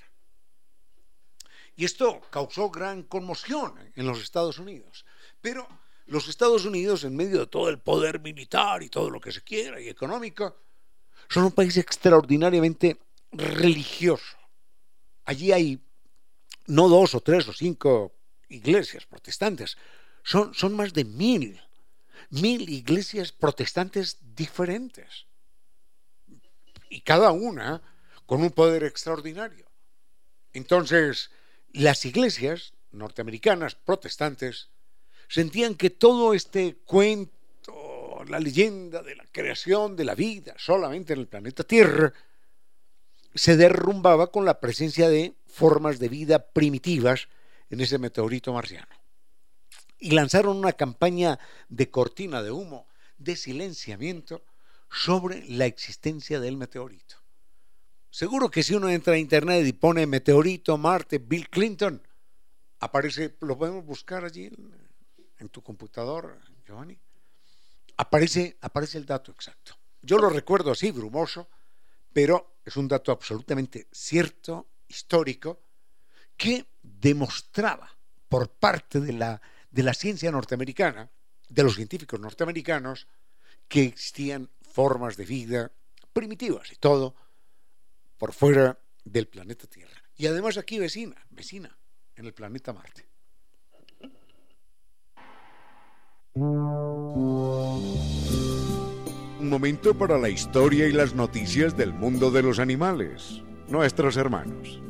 [1.75, 5.05] Y esto causó gran conmoción en los Estados Unidos.
[5.41, 5.67] Pero
[6.11, 9.41] los Estados Unidos, en medio de todo el poder militar y todo lo que se
[9.41, 10.57] quiera y económico,
[11.29, 12.99] son un país extraordinariamente
[13.31, 14.35] religioso.
[15.23, 15.79] Allí hay
[16.67, 18.11] no dos o tres o cinco
[18.49, 19.77] iglesias protestantes,
[20.21, 21.61] son, son más de mil,
[22.29, 25.27] mil iglesias protestantes diferentes.
[26.89, 27.81] Y cada una
[28.25, 29.65] con un poder extraordinario.
[30.51, 31.31] Entonces,
[31.71, 34.67] las iglesias norteamericanas protestantes
[35.31, 41.19] sentían que todo este cuento, la leyenda de la creación de la vida solamente en
[41.19, 42.11] el planeta Tierra,
[43.33, 47.29] se derrumbaba con la presencia de formas de vida primitivas
[47.69, 48.93] en ese meteorito marciano.
[49.99, 51.39] Y lanzaron una campaña
[51.69, 54.43] de cortina de humo, de silenciamiento
[54.89, 57.15] sobre la existencia del meteorito.
[58.09, 62.05] Seguro que si uno entra a internet y pone meteorito, Marte, Bill Clinton,
[62.79, 64.80] aparece, lo podemos buscar allí en
[65.49, 66.97] tu computador, Giovanni,
[67.97, 69.77] aparece, aparece el dato exacto.
[70.01, 71.49] Yo lo recuerdo así, brumoso,
[72.11, 75.61] pero es un dato absolutamente cierto, histórico,
[76.35, 77.89] que demostraba
[78.27, 81.09] por parte de la, de la ciencia norteamericana,
[81.47, 83.07] de los científicos norteamericanos,
[83.67, 85.71] que existían formas de vida
[86.13, 87.15] primitivas y todo
[88.17, 90.01] por fuera del planeta Tierra.
[90.15, 91.77] Y además aquí vecina, vecina,
[92.15, 93.10] en el planeta Marte.
[96.33, 97.89] Un
[99.41, 104.81] momento para la historia y las noticias del mundo de los animales, nuestros hermanos.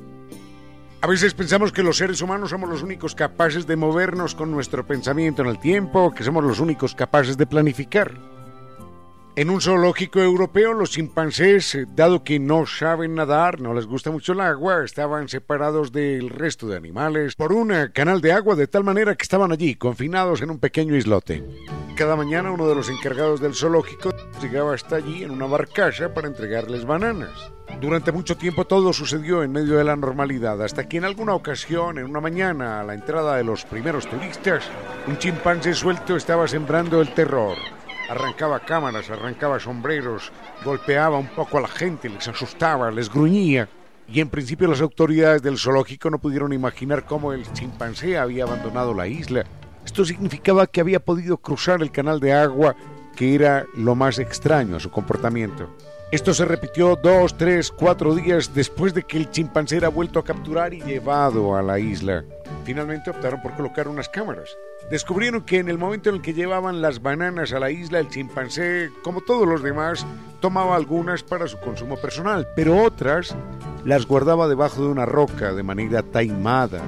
[1.01, 4.85] A veces pensamos que los seres humanos somos los únicos capaces de movernos con nuestro
[4.85, 8.13] pensamiento en el tiempo, que somos los únicos capaces de planificar.
[9.33, 14.11] En un zoológico europeo, los chimpancés, eh, dado que no saben nadar, no les gusta
[14.11, 18.55] mucho el agua, estaban separados del resto de animales por un eh, canal de agua
[18.55, 21.45] de tal manera que estaban allí, confinados en un pequeño islote.
[21.95, 26.27] Cada mañana uno de los encargados del zoológico llegaba hasta allí en una barcaza para
[26.27, 27.53] entregarles bananas.
[27.79, 31.97] Durante mucho tiempo todo sucedió en medio de la normalidad, hasta que en alguna ocasión,
[31.97, 34.65] en una mañana, a la entrada de los primeros turistas,
[35.07, 37.55] un chimpancé suelto estaba sembrando el terror
[38.11, 40.33] arrancaba cámaras, arrancaba sombreros,
[40.65, 43.69] golpeaba un poco a la gente, les asustaba, les gruñía.
[44.09, 48.93] Y en principio las autoridades del zoológico no pudieron imaginar cómo el chimpancé había abandonado
[48.93, 49.45] la isla.
[49.85, 52.75] Esto significaba que había podido cruzar el canal de agua,
[53.15, 55.69] que era lo más extraño a su comportamiento.
[56.11, 60.23] Esto se repitió dos, tres, cuatro días después de que el chimpancé era vuelto a
[60.23, 62.23] capturar y llevado a la isla.
[62.65, 64.57] Finalmente optaron por colocar unas cámaras
[64.91, 68.09] descubrieron que en el momento en el que llevaban las bananas a la isla, el
[68.09, 70.05] chimpancé, como todos los demás,
[70.41, 73.35] tomaba algunas para su consumo personal, pero otras
[73.85, 76.81] las guardaba debajo de una roca de manera taimada,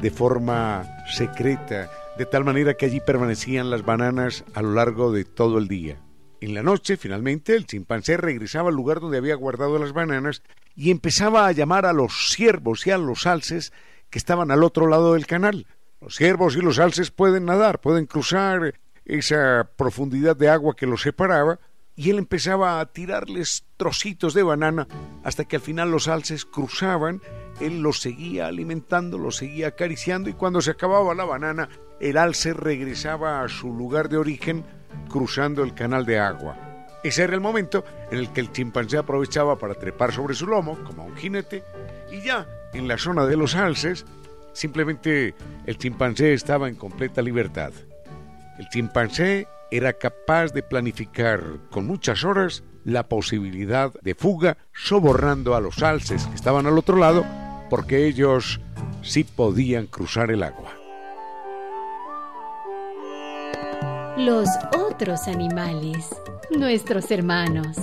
[0.00, 1.88] de forma secreta,
[2.18, 5.98] de tal manera que allí permanecían las bananas a lo largo de todo el día.
[6.46, 10.44] En la noche, finalmente, el chimpancé regresaba al lugar donde había guardado las bananas
[10.76, 13.72] y empezaba a llamar a los ciervos y a los alces
[14.10, 15.66] que estaban al otro lado del canal.
[16.00, 18.74] Los ciervos y los alces pueden nadar, pueden cruzar
[19.04, 21.58] esa profundidad de agua que los separaba,
[21.96, 24.86] y él empezaba a tirarles trocitos de banana
[25.24, 27.22] hasta que al final los alces cruzaban,
[27.60, 31.68] él los seguía alimentando, los seguía acariciando y cuando se acababa la banana,
[32.00, 34.64] el alce regresaba a su lugar de origen
[35.08, 36.56] cruzando el canal de agua.
[37.02, 40.78] Ese era el momento en el que el chimpancé aprovechaba para trepar sobre su lomo,
[40.84, 41.62] como un jinete,
[42.10, 44.04] y ya en la zona de los alces
[44.56, 45.34] Simplemente
[45.66, 47.74] el chimpancé estaba en completa libertad.
[48.58, 55.60] El chimpancé era capaz de planificar con muchas horas la posibilidad de fuga, sobornando a
[55.60, 57.26] los alces que estaban al otro lado,
[57.68, 58.58] porque ellos
[59.02, 60.72] sí podían cruzar el agua.
[64.16, 66.08] Los otros animales,
[66.50, 67.76] nuestros hermanos.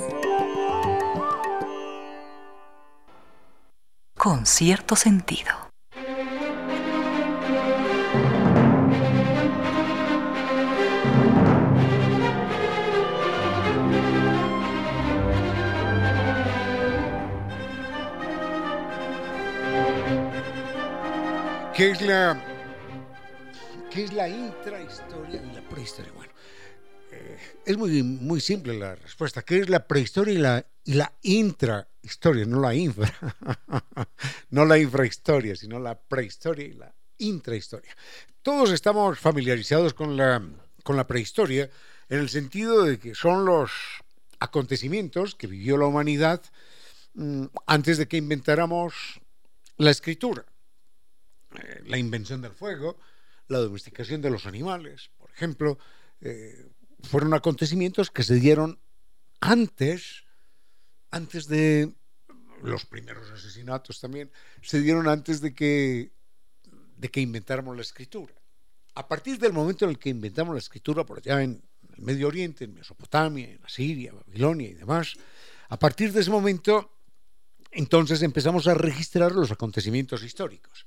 [4.17, 5.51] Con cierto sentido.
[21.75, 22.41] ¿Qué es la,
[23.91, 26.22] qué es la intrahistoria y la prehistoria?
[27.65, 29.41] Es muy, muy simple la respuesta.
[29.41, 32.45] ¿Qué es la prehistoria y la, y la intrahistoria?
[32.45, 33.13] No la infra.
[34.49, 37.95] no la infrahistoria, sino la prehistoria y la intrahistoria.
[38.41, 40.45] Todos estamos familiarizados con la,
[40.83, 41.69] con la prehistoria
[42.09, 43.71] en el sentido de que son los
[44.39, 46.41] acontecimientos que vivió la humanidad
[47.13, 49.21] mm, antes de que inventáramos
[49.77, 50.43] la escritura.
[51.55, 52.97] Eh, la invención del fuego,
[53.47, 55.77] la domesticación de los animales, por ejemplo,
[56.19, 56.72] eh,
[57.03, 58.79] fueron acontecimientos que se dieron
[59.39, 60.23] antes,
[61.11, 61.93] antes de
[62.61, 64.31] los primeros asesinatos también,
[64.61, 66.11] se dieron antes de que,
[66.97, 68.33] de que inventáramos la escritura.
[68.95, 71.61] A partir del momento en el que inventamos la escritura por allá en
[71.95, 75.13] el Medio Oriente, en Mesopotamia, en Asiria, Babilonia y demás,
[75.69, 76.91] a partir de ese momento,
[77.71, 80.85] entonces empezamos a registrar los acontecimientos históricos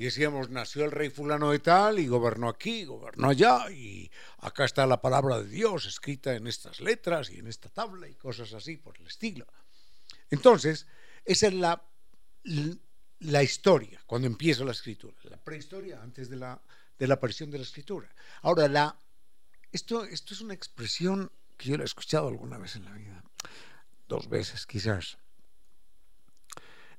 [0.00, 4.64] y decíamos, nació el rey fulano de tal y gobernó aquí, gobernó allá, y acá
[4.64, 8.54] está la palabra de Dios escrita en estas letras y en esta tabla y cosas
[8.54, 9.46] así por el estilo.
[10.30, 10.86] Entonces,
[11.22, 11.84] esa es la,
[13.18, 16.58] la historia, cuando empieza la escritura, la prehistoria antes de la,
[16.98, 18.08] de la aparición de la escritura.
[18.40, 18.98] Ahora, la,
[19.70, 23.22] esto, esto es una expresión que yo la he escuchado alguna vez en la vida,
[24.08, 25.18] dos veces quizás.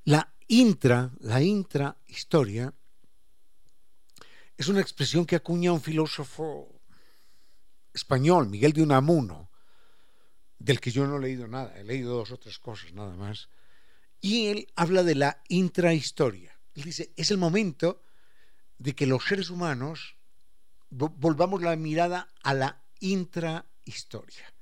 [0.04, 2.72] La intra, la intrahistoria
[4.56, 6.80] es una expresión que acuña un filósofo
[7.92, 9.50] español, Miguel de Unamuno,
[10.58, 13.48] del que yo no he leído nada, he leído dos o tres cosas nada más,
[14.20, 16.56] y él habla de la intrahistoria.
[16.74, 18.02] Él dice, es el momento
[18.78, 20.16] de que los seres humanos
[20.90, 24.52] volvamos la mirada a la intrahistoria.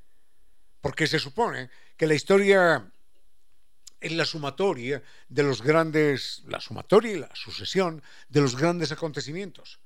[0.80, 2.91] Porque se supone que la historia
[4.01, 9.81] es la sumatoria de los grandes, la sumatoria y la sucesión de los grandes acontecimientos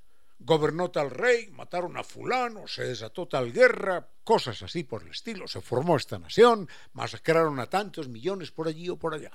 [0.44, 5.48] gobernó tal rey, mataron a fulano, se desató tal guerra, cosas así por el estilo,
[5.48, 9.32] se formó esta nación, masacraron a tantos millones por allí o por allá.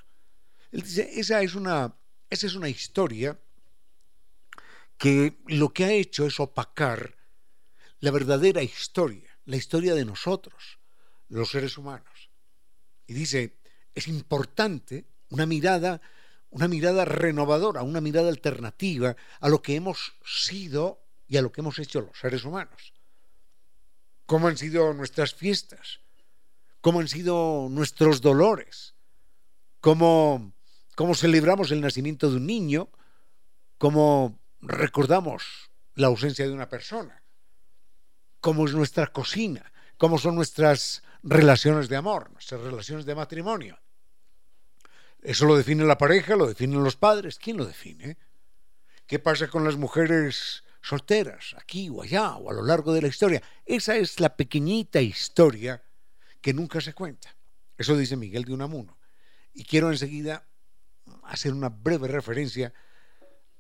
[0.71, 1.95] Él dice, esa es una,
[2.29, 3.39] esa es una historia
[4.97, 7.15] que lo que ha hecho es opacar
[8.01, 10.79] la verdadera historia, la historia de nosotros,
[11.29, 12.29] los seres humanos.
[13.07, 13.58] Y dice,
[13.95, 16.01] es importante una mirada
[16.51, 21.61] una mirada renovadora, una mirada alternativa a lo que hemos sido y a lo que
[21.61, 22.93] hemos hecho los seres humanos.
[24.25, 25.99] ¿Cómo han sido nuestras fiestas?
[26.81, 28.95] ¿Cómo han sido nuestros dolores?
[29.79, 30.53] ¿Cómo,
[30.95, 32.89] cómo celebramos el nacimiento de un niño?
[33.77, 37.23] ¿Cómo recordamos la ausencia de una persona?
[38.41, 39.71] ¿Cómo es nuestra cocina?
[39.97, 43.79] ¿Cómo son nuestras relaciones de amor, nuestras relaciones de matrimonio?
[45.21, 47.37] Eso lo define la pareja, lo definen los padres.
[47.37, 48.17] ¿Quién lo define?
[49.05, 53.07] ¿Qué pasa con las mujeres solteras, aquí o allá, o a lo largo de la
[53.07, 53.41] historia?
[53.65, 55.83] Esa es la pequeñita historia
[56.41, 57.35] que nunca se cuenta.
[57.77, 58.97] Eso dice Miguel de Unamuno.
[59.53, 60.47] Y quiero enseguida
[61.23, 62.73] hacer una breve referencia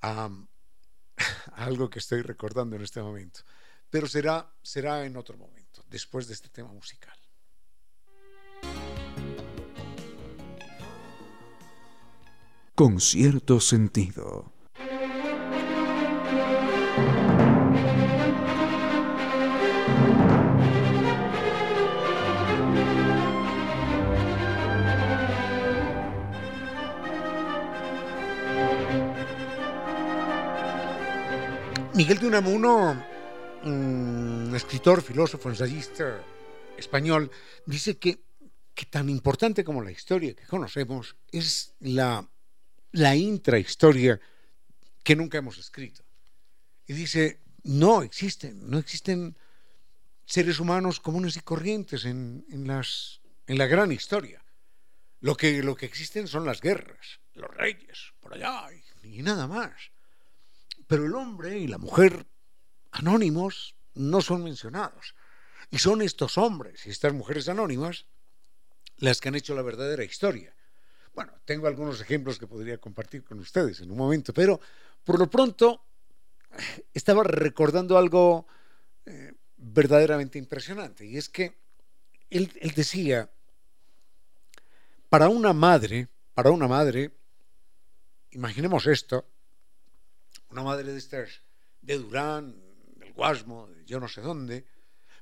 [0.01, 3.41] a, a, algo que estoy recordando en este momento.
[3.89, 7.18] Pero será, será en otro momento, después de este tema musical.
[12.79, 14.53] Con cierto sentido.
[31.95, 33.03] Miguel de Unamuno,
[33.65, 36.23] un escritor, filósofo, ensayista
[36.77, 37.29] español,
[37.65, 38.23] dice que,
[38.73, 42.25] que tan importante como la historia que conocemos es la
[42.91, 44.19] la intrahistoria
[45.03, 46.03] que nunca hemos escrito.
[46.87, 49.37] Y dice, no existen, no existen
[50.25, 54.43] seres humanos comunes y corrientes en, las, en la gran historia.
[55.21, 58.69] Lo que, lo que existen son las guerras, los reyes, por allá,
[59.03, 59.73] y, y nada más.
[60.87, 62.25] Pero el hombre y la mujer
[62.91, 65.15] anónimos no son mencionados.
[65.71, 68.05] Y son estos hombres y estas mujeres anónimas
[68.97, 70.55] las que han hecho la verdadera historia.
[71.19, 74.57] Bueno, tengo algunos ejemplos que podría compartir con ustedes en un momento, pero
[75.03, 75.83] por lo pronto
[76.93, 78.47] estaba recordando algo
[79.05, 81.57] eh, verdaderamente impresionante, y es que
[82.29, 83.29] él, él decía,
[85.09, 87.11] para una madre, para una madre,
[88.31, 89.25] imaginemos esto,
[90.51, 91.41] una madre de estas,
[91.81, 92.55] de Durán,
[92.95, 94.65] del Guasmo, de yo no sé dónde,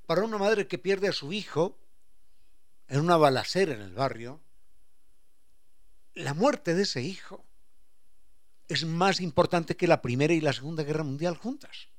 [0.05, 1.75] para una madre que pierde a su hijo
[2.87, 4.43] en una balacera en el barrio,
[6.17, 7.45] la muerte de ese hijo
[8.67, 11.89] es más importante que la Primera y la Segunda Guerra Mundial juntas.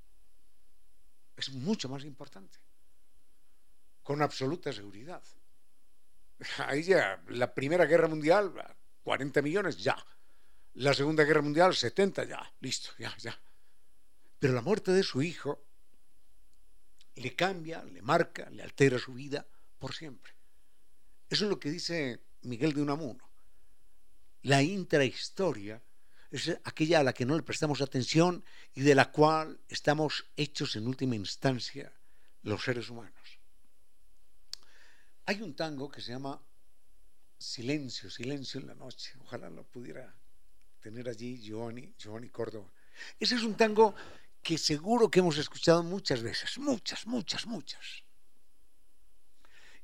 [1.36, 2.58] Es mucho más importante.
[4.02, 5.22] Con absoluta seguridad.
[6.58, 8.52] Ahí ya, la Primera Guerra Mundial,
[9.04, 9.96] 40 millones, ya.
[10.74, 12.52] La Segunda Guerra Mundial, 70, ya.
[12.60, 13.40] Listo, ya, ya.
[14.38, 15.64] Pero la muerte de su hijo
[17.14, 19.46] le cambia, le marca, le altera su vida
[19.78, 20.32] por siempre.
[21.30, 23.27] Eso es lo que dice Miguel de Unamuno.
[24.42, 25.82] La intrahistoria
[26.30, 30.76] es aquella a la que no le prestamos atención y de la cual estamos hechos
[30.76, 31.92] en última instancia
[32.42, 33.38] los seres humanos.
[35.26, 36.40] Hay un tango que se llama
[37.38, 39.12] Silencio, Silencio en la Noche.
[39.20, 40.14] Ojalá lo pudiera
[40.80, 42.72] tener allí Giovanni, Giovanni Córdoba.
[43.18, 43.94] Ese es un tango
[44.42, 48.04] que seguro que hemos escuchado muchas veces, muchas, muchas, muchas.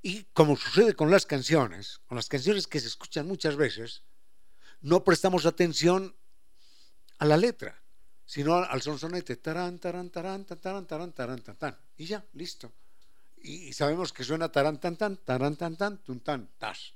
[0.00, 4.03] Y como sucede con las canciones, con las canciones que se escuchan muchas veces,
[4.85, 6.14] no prestamos atención
[7.18, 7.82] a la letra,
[8.26, 12.70] sino al sonsonete, tarán, tarán, tarán, tarán, tarán, tarán, tarán, y ya, listo.
[13.39, 16.93] Y sabemos que suena tarán, tan, tan, tarán, tan, tan, tas.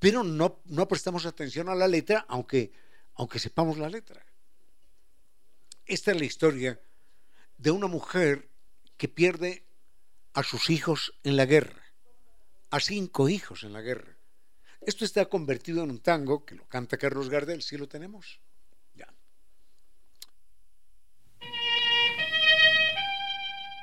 [0.00, 2.72] Pero no, no prestamos atención a la letra, aunque,
[3.14, 4.26] aunque sepamos la letra.
[5.84, 6.80] Esta es la historia
[7.56, 8.50] de una mujer
[8.96, 9.64] que pierde
[10.34, 11.82] a sus hijos en la guerra,
[12.70, 14.15] a cinco hijos en la guerra.
[14.86, 18.38] Esto está convertido en un tango que lo canta Carlos Gardel, ¿sí lo tenemos?
[18.94, 19.12] Ya.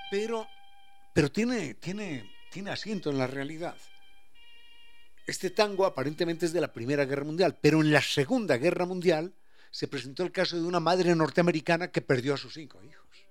[0.09, 0.47] Pero,
[1.13, 3.75] pero tiene, tiene, tiene asiento en la realidad.
[5.27, 9.33] Este tango aparentemente es de la Primera Guerra Mundial, pero en la Segunda Guerra Mundial
[9.71, 13.27] se presentó el caso de una madre norteamericana que perdió a sus cinco hijos.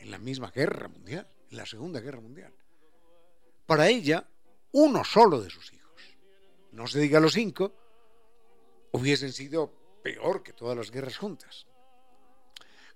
[0.00, 2.54] En la misma guerra mundial, en la Segunda Guerra Mundial.
[3.66, 4.26] Para ella,
[4.72, 5.77] uno solo de sus hijos
[6.78, 7.74] no se diga los cinco,
[8.92, 11.66] hubiesen sido peor que todas las guerras juntas.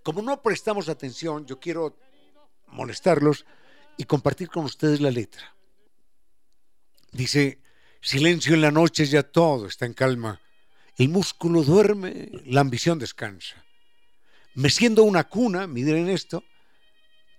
[0.04, 1.96] Como no prestamos atención, yo quiero
[2.68, 3.44] molestarlos
[3.96, 5.56] y compartir con ustedes la letra.
[7.10, 7.58] Dice,
[8.00, 10.40] silencio en la noche, ya todo está en calma.
[10.96, 13.64] El músculo duerme, la ambición descansa.
[14.54, 16.44] Me siendo una cuna, miren esto,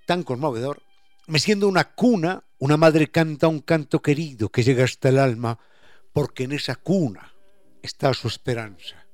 [0.05, 0.83] tan conmovedor,
[1.27, 5.57] me siendo una cuna, una madre canta un canto querido que llega hasta el alma,
[6.13, 7.33] porque en esa cuna
[7.81, 9.05] está su esperanza.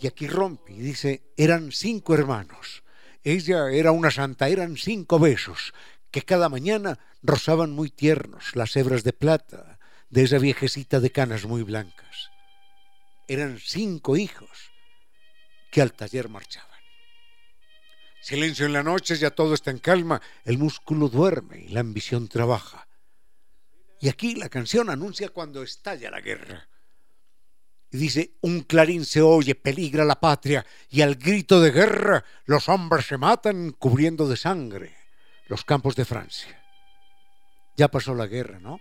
[0.00, 2.84] Y aquí rompe y dice, eran cinco hermanos.
[3.24, 5.72] Ella era una santa, eran cinco besos
[6.10, 9.78] que cada mañana rozaban muy tiernos las hebras de plata
[10.10, 12.30] de esa viejecita de canas muy blancas.
[13.26, 14.70] Eran cinco hijos
[15.70, 16.68] que al taller marchaban.
[18.20, 22.28] Silencio en la noche, ya todo está en calma, el músculo duerme y la ambición
[22.28, 22.87] trabaja.
[24.00, 26.68] Y aquí la canción anuncia cuando estalla la guerra.
[27.90, 32.68] Y dice, un clarín se oye, peligra la patria, y al grito de guerra los
[32.68, 34.94] hombres se matan cubriendo de sangre
[35.46, 36.62] los campos de Francia.
[37.76, 38.80] Ya pasó la guerra, ¿no?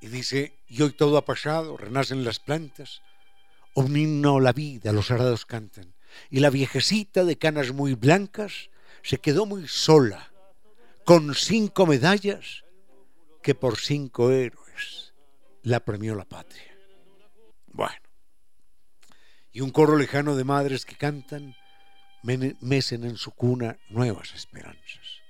[0.00, 3.02] Y dice, y hoy todo ha pasado, renacen las plantas,
[3.74, 5.94] un himno la vida, los arados cantan,
[6.30, 8.70] y la viejecita de canas muy blancas
[9.02, 10.32] se quedó muy sola,
[11.04, 12.61] con cinco medallas
[13.42, 15.14] que por cinco héroes
[15.62, 16.76] la premió la patria.
[17.66, 18.08] Bueno,
[19.52, 21.54] y un coro lejano de madres que cantan,
[22.22, 25.22] mecen en su cuna nuevas esperanzas.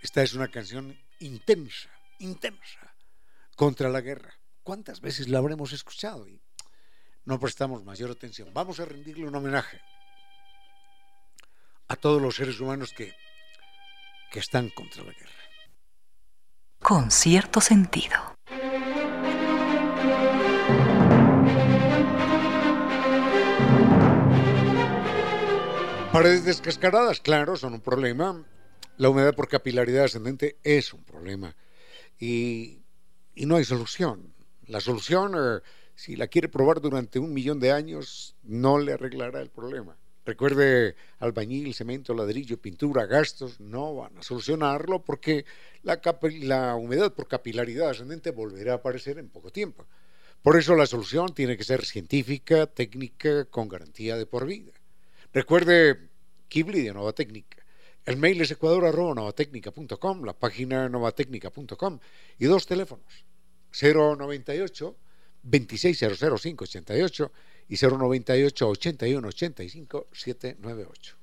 [0.00, 2.94] Esta es una canción intensa, intensa,
[3.56, 4.38] contra la guerra.
[4.62, 6.26] ¿Cuántas veces la habremos escuchado?
[6.26, 6.40] Y
[7.24, 8.52] no prestamos mayor atención.
[8.52, 9.80] Vamos a rendirle un homenaje
[11.88, 13.14] a todos los seres humanos que,
[14.30, 15.33] que están contra la guerra.
[16.84, 18.14] Con cierto sentido.
[26.12, 28.44] Paredes descascaradas, claro, son un problema.
[28.98, 31.56] La humedad por capilaridad ascendente es un problema.
[32.18, 32.82] Y,
[33.34, 34.34] y no hay solución.
[34.66, 35.62] La solución, eh,
[35.94, 39.96] si la quiere probar durante un millón de años, no le arreglará el problema.
[40.24, 45.44] Recuerde, albañil, cemento, ladrillo, pintura, gastos, no van a solucionarlo porque
[45.82, 46.00] la,
[46.40, 49.86] la humedad por capilaridad ascendente volverá a aparecer en poco tiempo.
[50.42, 54.72] Por eso la solución tiene que ser científica, técnica, con garantía de por vida.
[55.32, 56.08] Recuerde
[56.48, 57.64] Kibli de Nova Técnica.
[58.04, 61.98] El mail es ecuador.novatecnica.com, la página novatecnica.com
[62.38, 63.24] y dos teléfonos,
[63.72, 64.96] 098
[65.44, 67.30] 2600588
[67.68, 71.16] y 098 81 85 798.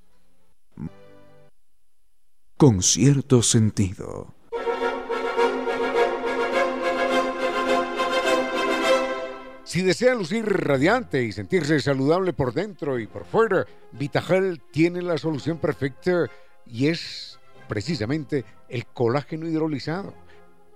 [2.57, 4.35] Con cierto sentido.
[9.71, 15.17] Si desea lucir radiante y sentirse saludable por dentro y por fuera, Vitagel tiene la
[15.17, 16.29] solución perfecta
[16.65, 17.39] y es
[17.69, 20.13] precisamente el colágeno hidrolizado.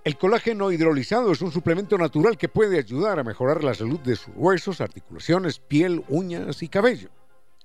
[0.06, 4.16] El colágeno hidrolizado es un suplemento natural que puede ayudar a mejorar la salud de
[4.16, 7.10] sus huesos, articulaciones, piel, uñas y cabello.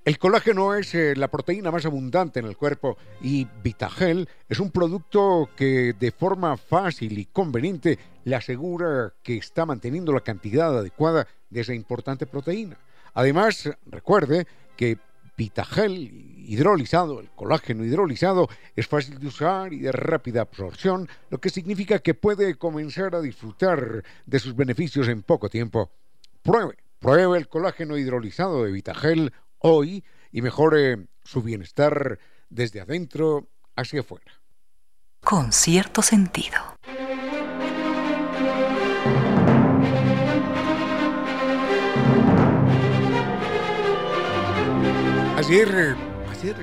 [0.05, 4.71] El colágeno es eh, la proteína más abundante en el cuerpo y Vitagel es un
[4.71, 11.27] producto que de forma fácil y conveniente le asegura que está manteniendo la cantidad adecuada
[11.51, 12.79] de esa importante proteína.
[13.13, 14.97] Además, recuerde que
[15.41, 15.95] Vitagel
[16.45, 21.97] hidrolizado, el colágeno hidrolizado, es fácil de usar y de rápida absorción, lo que significa
[21.97, 25.89] que puede comenzar a disfrutar de sus beneficios en poco tiempo.
[26.43, 32.19] Pruebe, pruebe el colágeno hidrolizado de Vitagel hoy y mejore su bienestar
[32.51, 34.31] desde adentro hacia afuera.
[35.21, 36.77] Con cierto sentido.
[45.43, 45.95] Ayer,
[46.29, 46.55] ayer,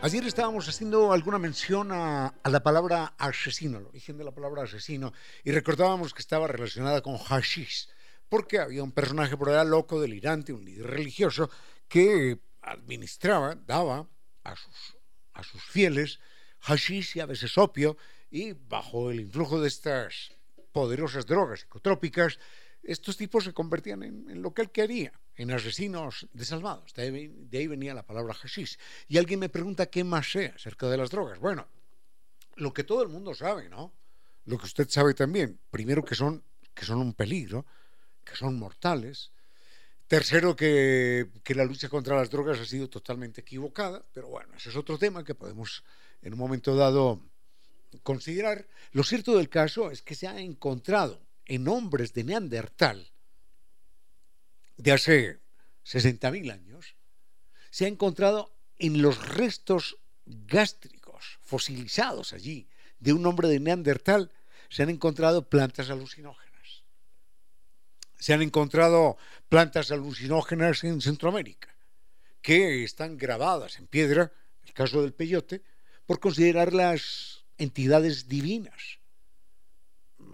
[0.00, 5.12] ayer estábamos haciendo alguna mención a, la palabra asesino, el origen de la palabra asesino,
[5.42, 7.88] y recordábamos que estaba relacionada con hashish,
[8.28, 11.50] porque había un personaje por allá loco, delirante, un líder religioso,
[11.88, 14.08] que administraba, daba
[14.44, 16.20] a sus, fieles
[16.60, 17.96] hashish y a veces opio,
[18.30, 20.30] y bajo el influjo de estas
[20.70, 22.38] poderosas drogas psicotrópicas,
[22.84, 26.92] estos tipos se convertían en, lo que él quería, en asesinos desalmados.
[26.92, 28.78] De ahí, de ahí venía la palabra hashish.
[29.08, 31.38] Y alguien me pregunta qué más sé acerca de las drogas.
[31.38, 31.66] Bueno,
[32.56, 33.94] lo que todo el mundo sabe, ¿no?
[34.44, 35.58] Lo que usted sabe también.
[35.70, 37.64] Primero que son, que son un peligro,
[38.22, 39.32] que son mortales,
[40.06, 44.70] Tercero, que, que, la lucha contra las drogas ha sido totalmente equivocada, pero bueno, ese
[44.70, 45.84] es otro tema que podemos
[46.20, 47.22] en un momento dado
[48.02, 48.66] considerar.
[48.90, 53.12] Lo cierto del caso es que se ha encontrado en hombres de Neandertal
[54.82, 55.40] de hace
[55.84, 56.96] 60.000 años,
[57.70, 62.68] se ha encontrado en los restos gástricos fosilizados allí
[62.98, 64.32] de un hombre de Neandertal,
[64.68, 66.84] se han encontrado plantas alucinógenas.
[68.18, 69.16] Se han encontrado
[69.48, 71.74] plantas alucinógenas en Centroamérica,
[72.42, 74.32] que están grabadas en piedra,
[74.64, 75.62] el caso del peyote,
[76.06, 78.99] por considerarlas entidades divinas.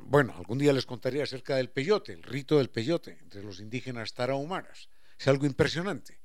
[0.09, 4.15] Bueno, algún día les contaré acerca del peyote, el rito del peyote entre los indígenas
[4.15, 4.89] tarahumaras.
[5.19, 6.21] Es algo impresionante.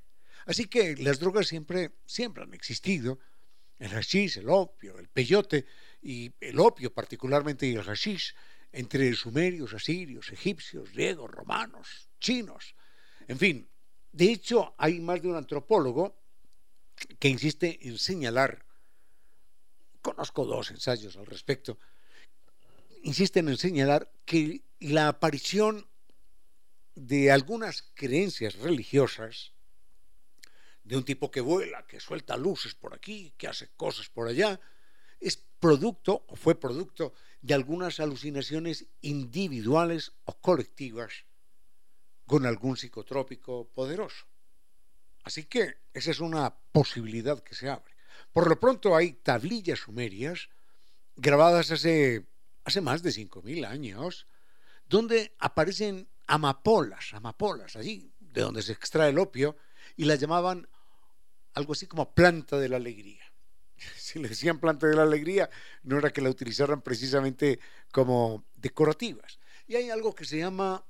[0.45, 3.17] Así que las drogas siempre, siempre han existido.
[3.79, 5.65] El hashish, el opio, el peyote
[5.99, 8.35] y el opio particularmente y el hashish
[8.71, 12.75] entre sumerios, asirios, egipcios, griegos, romanos, chinos.
[13.27, 13.67] En fin,
[14.11, 16.21] de hecho hay más de un antropólogo
[17.17, 18.63] que insiste en señalar,
[20.03, 21.79] conozco dos ensayos al respecto,
[23.03, 25.87] insisten en señalar que la aparición
[26.95, 29.53] de algunas creencias religiosas,
[30.83, 34.59] de un tipo que vuela, que suelta luces por aquí, que hace cosas por allá,
[35.19, 41.25] es producto o fue producto de algunas alucinaciones individuales o colectivas
[42.25, 44.25] con algún psicotrópico poderoso.
[45.23, 47.93] Así que esa es una posibilidad que se abre.
[48.33, 50.49] Por lo pronto hay tablillas sumerias
[51.15, 52.25] grabadas hace,
[52.63, 54.27] hace más de 5.000 años,
[54.87, 59.57] donde aparecen amapolas, amapolas, allí, de donde se extrae el opio,
[59.95, 60.67] y la llamaban
[61.53, 63.23] algo así como planta de la alegría.
[63.97, 65.49] Si le decían planta de la alegría,
[65.83, 67.59] no era que la utilizaran precisamente
[67.91, 69.39] como decorativas.
[69.67, 70.85] Y hay algo que se llama,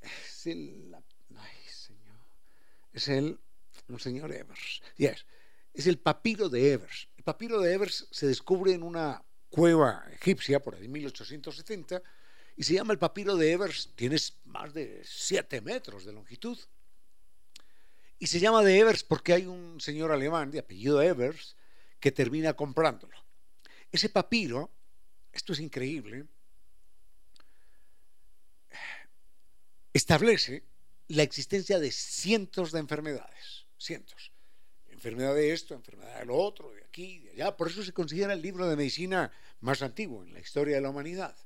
[0.00, 0.94] es el,
[1.36, 2.20] ay, señor,
[2.92, 3.40] es el,
[3.88, 5.26] un señor Evers, yes,
[5.74, 7.08] es el papiro de Evers.
[7.16, 12.02] El papiro de Evers se descubre en una cueva egipcia por ahí en 1870
[12.56, 16.58] y se llama el papiro de Evers, tiene más de 7 metros de longitud.
[18.18, 21.56] Y se llama de Evers porque hay un señor alemán de apellido Evers
[22.00, 23.16] que termina comprándolo.
[23.90, 24.70] Ese papiro,
[25.32, 26.24] esto es increíble,
[29.92, 30.64] establece
[31.08, 34.31] la existencia de cientos de enfermedades, cientos.
[35.02, 37.56] Enfermedad de esto, enfermedad de lo otro, de aquí, de allá.
[37.56, 40.90] Por eso se considera el libro de medicina más antiguo en la historia de la
[40.90, 41.36] humanidad.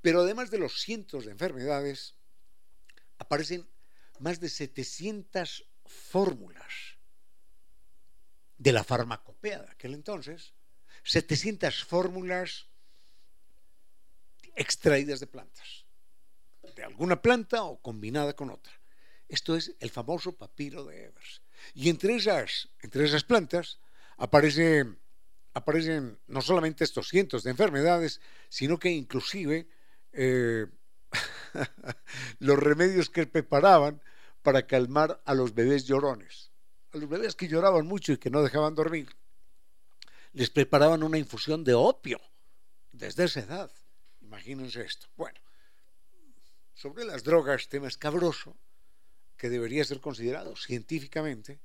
[0.00, 2.16] Pero además de los cientos de enfermedades,
[3.16, 3.64] aparecen
[4.18, 6.98] más de 700 fórmulas
[8.56, 10.52] de la farmacopea de aquel entonces,
[11.04, 12.66] 700 fórmulas
[14.56, 15.84] extraídas de plantas,
[16.74, 18.72] de alguna planta o combinada con otra.
[19.28, 21.40] Esto es el famoso papiro de Evers.
[21.74, 23.80] Y entre esas, entre esas plantas
[24.16, 24.84] aparece,
[25.54, 29.68] aparecen no solamente estos cientos de enfermedades, sino que inclusive
[30.12, 30.66] eh,
[32.38, 34.02] los remedios que preparaban
[34.42, 36.50] para calmar a los bebés llorones.
[36.92, 39.08] A los bebés que lloraban mucho y que no dejaban dormir,
[40.32, 42.20] les preparaban una infusión de opio
[42.92, 43.70] desde esa edad.
[44.20, 45.06] Imagínense esto.
[45.16, 45.38] Bueno,
[46.74, 48.56] sobre las drogas, tema escabroso,
[49.38, 51.60] que debería ser considerado científicamente,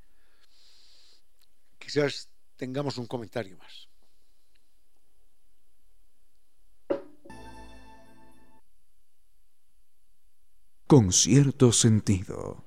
[1.79, 3.89] quizás tengamos un comentario más.
[10.93, 12.62] con cierto sentido.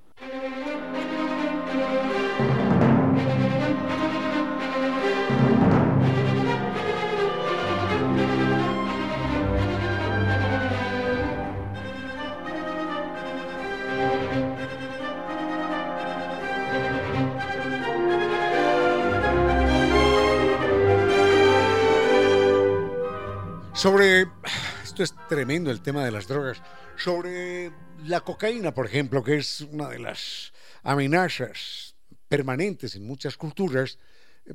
[23.87, 24.27] Sobre,
[24.83, 26.61] esto es tremendo el tema de las drogas,
[26.97, 27.71] sobre
[28.05, 31.95] la cocaína, por ejemplo, que es una de las amenazas
[32.27, 33.97] permanentes en muchas culturas,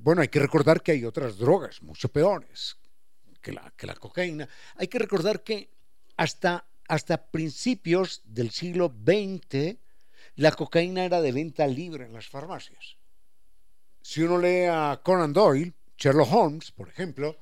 [0.02, 2.76] bueno, hay que recordar que hay otras drogas mucho peores
[3.42, 4.50] que la, que la cocaína.
[4.76, 5.70] Hay que recordar que
[6.18, 9.78] hasta, hasta principios del siglo XX
[10.36, 12.98] la cocaína era de venta libre en las farmacias.
[14.02, 17.41] Si uno lee a Conan Doyle, Sherlock Holmes, por ejemplo,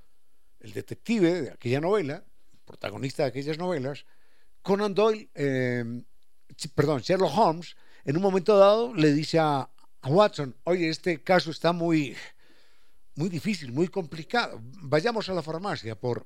[0.59, 2.23] el detective de aquella novela,
[2.65, 4.05] protagonista de aquellas novelas,
[4.61, 6.03] Conan Doyle, eh,
[6.75, 9.69] perdón, Sherlock Holmes, en un momento dado le dice a,
[10.03, 12.15] Watson, oye, este caso está muy,
[13.15, 16.25] muy difícil, muy complicado, vayamos a la farmacia por,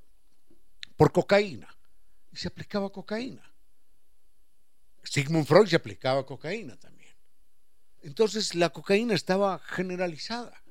[0.96, 1.68] por cocaína.
[2.32, 3.44] Y se aplicaba cocaína.
[5.04, 7.12] Sigmund Freud se aplicaba cocaína también.
[8.02, 10.64] Entonces la cocaína estaba generalizada.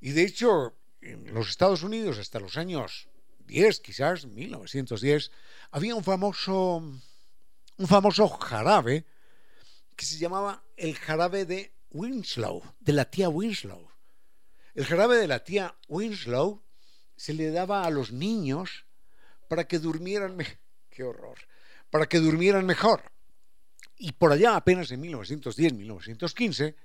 [0.00, 3.08] Y de hecho, en los Estados Unidos hasta los años
[3.46, 5.30] 10, quizás 1910,
[5.70, 9.06] había un famoso, un famoso jarabe
[9.96, 13.88] que se llamaba el jarabe de Winslow, de la tía Winslow.
[14.74, 16.62] El jarabe de la tía Winslow
[17.16, 18.86] se le daba a los niños
[19.48, 20.36] para que durmieran,
[20.90, 21.38] qué horror,
[21.90, 23.10] para que durmieran mejor.
[23.96, 26.76] Y por allá, apenas en 1910-1915,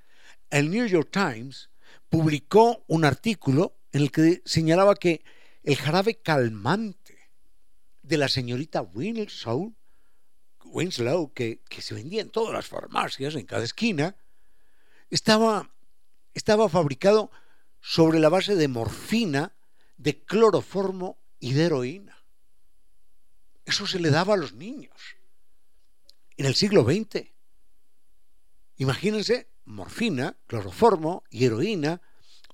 [0.50, 1.70] el New York Times
[2.10, 5.24] publicó un artículo en el que señalaba que
[5.64, 7.18] el jarabe calmante
[8.02, 9.74] de la señorita Winslow,
[10.66, 14.18] Winslow que, que se vendía en todas las farmacias, en cada esquina,
[15.10, 15.72] estaba,
[16.34, 17.32] estaba fabricado
[17.80, 19.54] sobre la base de morfina,
[19.98, 22.18] de cloroformo y de heroína.
[23.64, 25.00] Eso se le daba a los niños
[26.36, 27.28] en el siglo XX.
[28.78, 32.02] Imagínense morfina, cloroformo y heroína,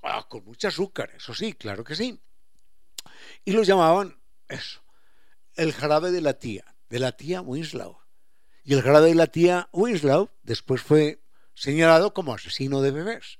[0.03, 2.19] ah, con mucho azúcar, eso sí, claro que sí.
[3.45, 4.81] Y los llamaban eso,
[5.55, 7.97] el jarabe de la tía, de la tía Winslow.
[8.63, 11.21] Y el jarabe de la tía Winslow después fue
[11.53, 13.39] señalado como asesino de bebés.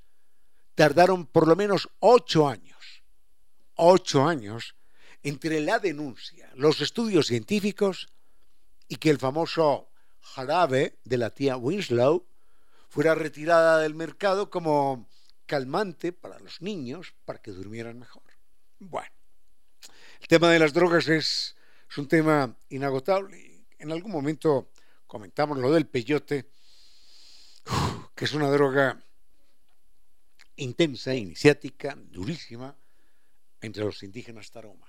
[0.76, 3.04] Tardaron por lo menos ocho años,
[3.76, 4.76] ocho años,
[5.24, 8.08] entre la denuncia, los estudios científicos
[8.88, 9.90] y que el famoso
[10.22, 12.26] jarabe de la tía Winslow
[12.88, 15.08] fuera retirada del mercado como
[15.50, 18.22] calmante para los niños para que durmieran mejor.
[18.78, 19.12] Bueno,
[20.22, 21.56] el tema de las drogas es,
[21.98, 23.66] un tema inagotable.
[23.80, 24.70] En algún momento
[25.08, 26.52] comentamos lo del peyote,
[28.16, 29.04] que es una droga
[30.58, 32.78] intensa, iniciática, durísima,
[33.60, 34.89] entre los indígenas taromaras.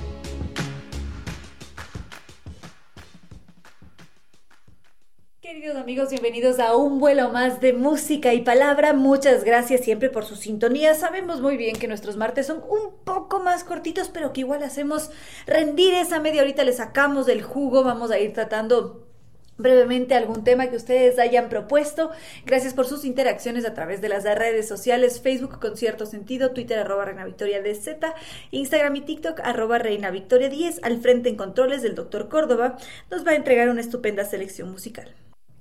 [5.51, 8.93] Queridos amigos, bienvenidos a un vuelo más de música y palabra.
[8.93, 10.93] Muchas gracias siempre por su sintonía.
[10.93, 15.11] Sabemos muy bien que nuestros martes son un poco más cortitos, pero que igual hacemos
[15.45, 17.83] rendir esa media horita, le sacamos del jugo.
[17.83, 19.05] Vamos a ir tratando
[19.57, 22.11] brevemente algún tema que ustedes hayan propuesto.
[22.45, 26.79] Gracias por sus interacciones a través de las redes sociales, Facebook con cierto sentido, Twitter
[26.79, 27.97] arroba Reina Victoria DZ,
[28.51, 32.77] Instagram y TikTok arroba Reina Victoria 10, al frente en controles del doctor Córdoba,
[33.09, 35.13] nos va a entregar una estupenda selección musical.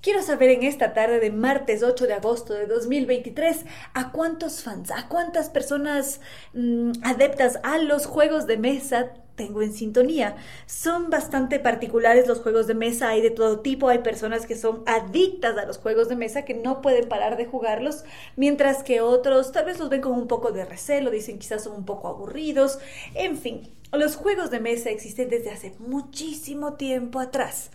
[0.03, 4.91] Quiero saber en esta tarde de martes 8 de agosto de 2023 a cuántos fans,
[4.91, 6.23] a cuántas personas
[6.55, 10.37] mm, adeptas a los juegos de mesa tengo en sintonía.
[10.65, 14.85] Son bastante particulares los juegos de mesa, hay de todo tipo, hay personas que son
[14.87, 18.05] adictas a los juegos de mesa que no pueden parar de jugarlos,
[18.37, 21.75] mientras que otros tal vez los ven con un poco de recelo, dicen quizás son
[21.75, 22.79] un poco aburridos,
[23.15, 27.71] en fin, los juegos de mesa existen desde hace muchísimo tiempo atrás.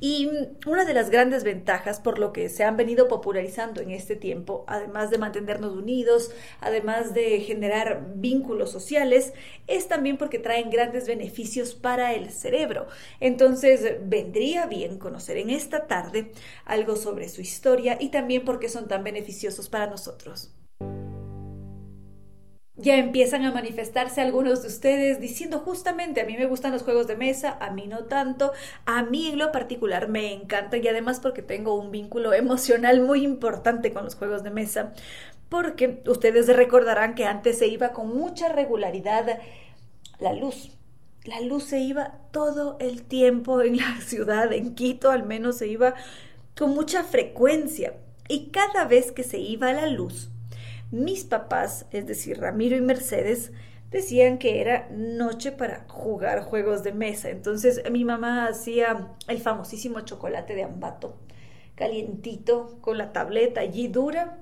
[0.00, 0.28] Y
[0.66, 4.64] una de las grandes ventajas por lo que se han venido popularizando en este tiempo,
[4.68, 6.30] además de mantenernos unidos,
[6.60, 9.32] además de generar vínculos sociales,
[9.66, 12.86] es también porque traen grandes beneficios para el cerebro.
[13.18, 16.30] Entonces, vendría bien conocer en esta tarde
[16.64, 20.52] algo sobre su historia y también porque son tan beneficiosos para nosotros
[22.78, 27.08] ya empiezan a manifestarse algunos de ustedes diciendo justamente a mí me gustan los juegos
[27.08, 28.52] de mesa, a mí no tanto,
[28.86, 33.24] a mí en lo particular me encanta y además porque tengo un vínculo emocional muy
[33.24, 34.92] importante con los juegos de mesa,
[35.48, 39.40] porque ustedes recordarán que antes se iba con mucha regularidad
[40.20, 40.70] la luz.
[41.24, 45.66] La luz se iba todo el tiempo en la ciudad, en Quito al menos se
[45.66, 45.94] iba
[46.56, 47.94] con mucha frecuencia.
[48.28, 50.30] Y cada vez que se iba la luz,
[50.90, 53.52] mis papás, es decir, Ramiro y Mercedes,
[53.90, 57.30] decían que era noche para jugar juegos de mesa.
[57.30, 61.16] Entonces mi mamá hacía el famosísimo chocolate de ambato,
[61.74, 64.38] calientito, con la tableta allí dura,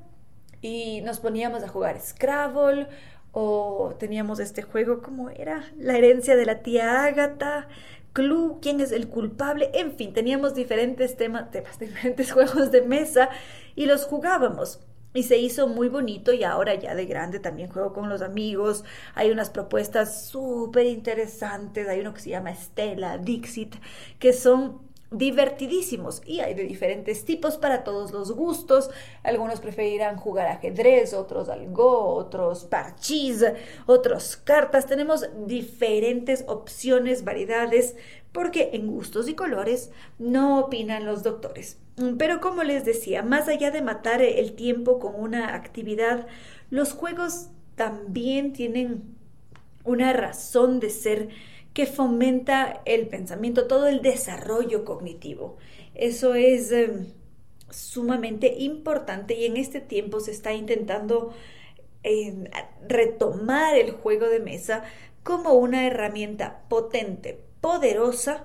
[0.62, 2.88] y nos poníamos a jugar Scrabble
[3.32, 7.68] o teníamos este juego como era la herencia de la tía Ágata,
[8.12, 13.28] Club, quién es el culpable, en fin, teníamos diferentes temas, diferentes juegos de mesa
[13.74, 14.80] y los jugábamos
[15.16, 18.84] y se hizo muy bonito y ahora ya de grande también juego con los amigos.
[19.14, 23.76] Hay unas propuestas súper interesantes, hay uno que se llama Estela, Dixit,
[24.18, 28.90] que son divertidísimos y hay de diferentes tipos para todos los gustos.
[29.22, 33.44] Algunos preferirán jugar ajedrez, otros al go, otros parchís,
[33.86, 34.86] otros cartas.
[34.86, 37.96] Tenemos diferentes opciones, variedades,
[38.36, 41.78] porque en gustos y colores no opinan los doctores.
[42.18, 46.26] Pero como les decía, más allá de matar el tiempo con una actividad,
[46.68, 49.04] los juegos también tienen
[49.84, 51.30] una razón de ser
[51.72, 55.56] que fomenta el pensamiento, todo el desarrollo cognitivo.
[55.94, 57.06] Eso es em,
[57.70, 61.32] sumamente importante y en este tiempo se está intentando
[62.02, 62.44] em,
[62.86, 64.84] retomar el juego de mesa
[65.22, 68.44] como una herramienta potente, poderosa,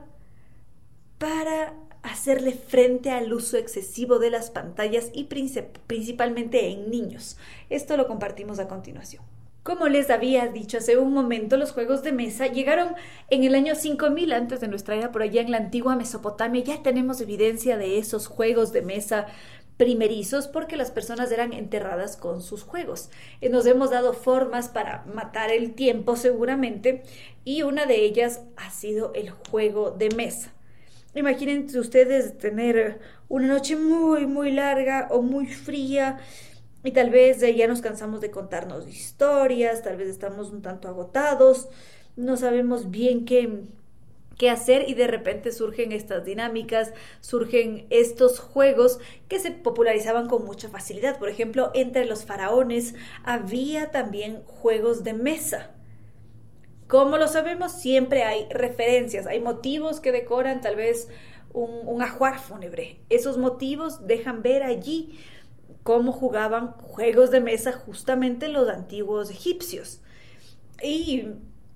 [1.18, 7.38] para hacerle frente al uso excesivo de las pantallas y principalmente en niños.
[7.70, 9.24] Esto lo compartimos a continuación.
[9.64, 12.96] Como les había dicho hace un momento, los juegos de mesa llegaron
[13.30, 16.64] en el año 5000 antes de nuestra era por allá en la antigua Mesopotamia.
[16.64, 19.28] Ya tenemos evidencia de esos juegos de mesa
[19.82, 23.10] primerizos porque las personas eran enterradas con sus juegos.
[23.42, 27.02] Y nos hemos dado formas para matar el tiempo seguramente
[27.46, 30.54] y una de ellas ha sido el juego de mesa.
[31.16, 36.20] Imagínense ustedes tener una noche muy, muy larga o muy fría
[36.84, 41.70] y tal vez ya nos cansamos de contarnos historias, tal vez estamos un tanto agotados,
[42.16, 43.64] no sabemos bien qué,
[44.42, 50.46] qué hacer y de repente surgen estas dinámicas, surgen estos juegos que se popularizaban con
[50.46, 51.20] mucha facilidad.
[51.20, 55.76] Por ejemplo, entre los faraones había también juegos de mesa.
[56.88, 61.08] Como lo sabemos, siempre hay referencias, hay motivos que decoran tal vez
[61.54, 63.00] un, un ajuar fúnebre.
[63.10, 65.20] Esos motivos dejan ver allí
[65.84, 70.02] cómo jugaban juegos de mesa justamente los antiguos egipcios.
[70.82, 71.28] Y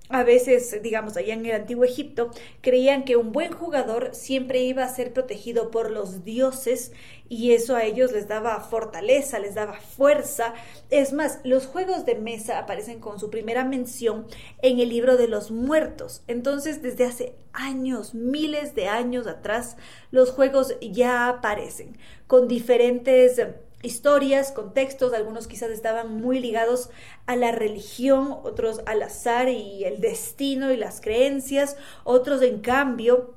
[0.08, 2.30] a veces, digamos, allá en el antiguo Egipto,
[2.60, 6.92] creían que un buen jugador siempre iba a ser protegido por los dioses
[7.28, 10.54] y eso a ellos les daba fortaleza, les daba fuerza.
[10.90, 14.26] Es más, los juegos de mesa aparecen con su primera mención
[14.62, 16.22] en el libro de los muertos.
[16.28, 19.76] Entonces, desde hace años, miles de años atrás,
[20.10, 23.40] los juegos ya aparecen con diferentes
[23.86, 26.90] historias, contextos, algunos quizás estaban muy ligados
[27.26, 33.34] a la religión, otros al azar y el destino y las creencias, otros en cambio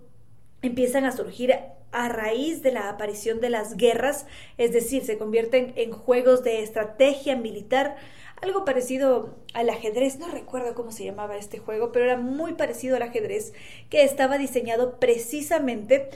[0.61, 1.53] empiezan a surgir
[1.91, 4.25] a raíz de la aparición de las guerras,
[4.57, 7.95] es decir, se convierten en juegos de estrategia militar,
[8.41, 12.95] algo parecido al ajedrez, no recuerdo cómo se llamaba este juego, pero era muy parecido
[12.95, 13.53] al ajedrez,
[13.89, 16.09] que estaba diseñado precisamente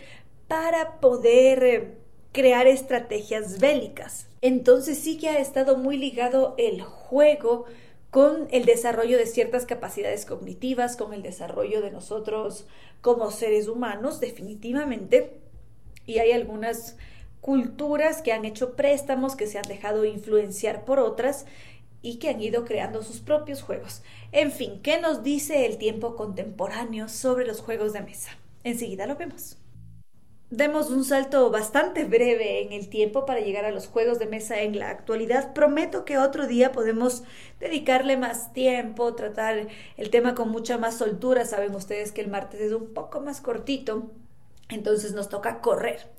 [0.47, 2.02] para poder eh,
[2.33, 4.27] crear estrategias bélicas.
[4.41, 7.65] Entonces sí que ha estado muy ligado el juego
[8.09, 12.67] con el desarrollo de ciertas capacidades cognitivas, con el desarrollo de nosotros
[13.01, 15.37] como seres humanos, definitivamente.
[16.05, 16.97] Y hay algunas
[17.39, 21.45] culturas que han hecho préstamos, que se han dejado influenciar por otras
[22.01, 24.03] y que han ido creando sus propios juegos.
[24.31, 28.31] En fin, ¿qué nos dice el tiempo contemporáneo sobre los juegos de mesa?
[28.63, 29.57] Enseguida lo vemos.
[30.55, 34.61] Demos un salto bastante breve en el tiempo para llegar a los juegos de mesa
[34.61, 35.51] en la actualidad.
[35.55, 37.23] Prometo que otro día podemos
[37.59, 41.43] dedicarle más tiempo, tratar el tema con mucha más soltura.
[41.45, 44.11] Saben ustedes que el martes es un poco más cortito,
[44.69, 46.11] entonces nos toca correr.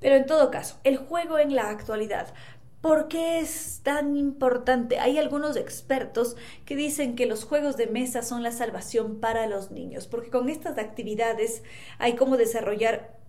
[0.00, 2.32] Pero en todo caso, el juego en la actualidad.
[2.80, 5.00] ¿Por qué es tan importante?
[5.00, 6.34] Hay algunos expertos
[6.64, 10.48] que dicen que los juegos de mesa son la salvación para los niños, porque con
[10.48, 11.62] estas actividades
[11.98, 13.20] hay como desarrollar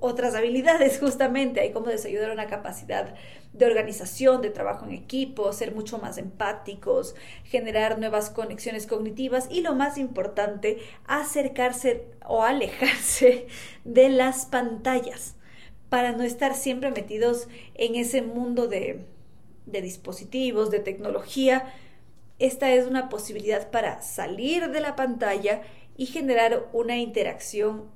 [0.00, 3.14] otras habilidades justamente, hay como desayudar una capacidad
[3.52, 7.14] de organización, de trabajo en equipo, ser mucho más empáticos,
[7.44, 13.46] generar nuevas conexiones cognitivas y lo más importante, acercarse o alejarse
[13.84, 15.36] de las pantallas
[15.88, 19.04] para no estar siempre metidos en ese mundo de,
[19.66, 21.72] de dispositivos, de tecnología.
[22.40, 25.62] Esta es una posibilidad para salir de la pantalla
[25.96, 27.93] y generar una interacción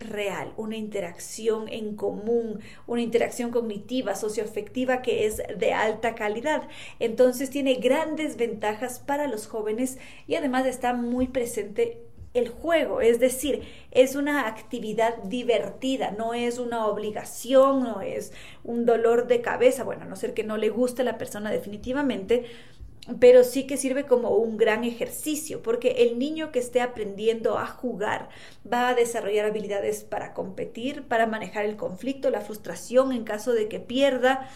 [0.00, 6.68] real, una interacción en común, una interacción cognitiva, socioafectiva que es de alta calidad.
[6.98, 13.18] Entonces tiene grandes ventajas para los jóvenes y además está muy presente el juego, es
[13.18, 18.32] decir, es una actividad divertida, no es una obligación, no es
[18.62, 21.50] un dolor de cabeza, bueno, a no ser que no le guste a la persona
[21.50, 22.44] definitivamente,
[23.18, 27.66] pero sí que sirve como un gran ejercicio, porque el niño que esté aprendiendo a
[27.66, 28.28] jugar
[28.70, 33.68] va a desarrollar habilidades para competir, para manejar el conflicto, la frustración en caso de
[33.68, 34.48] que pierda,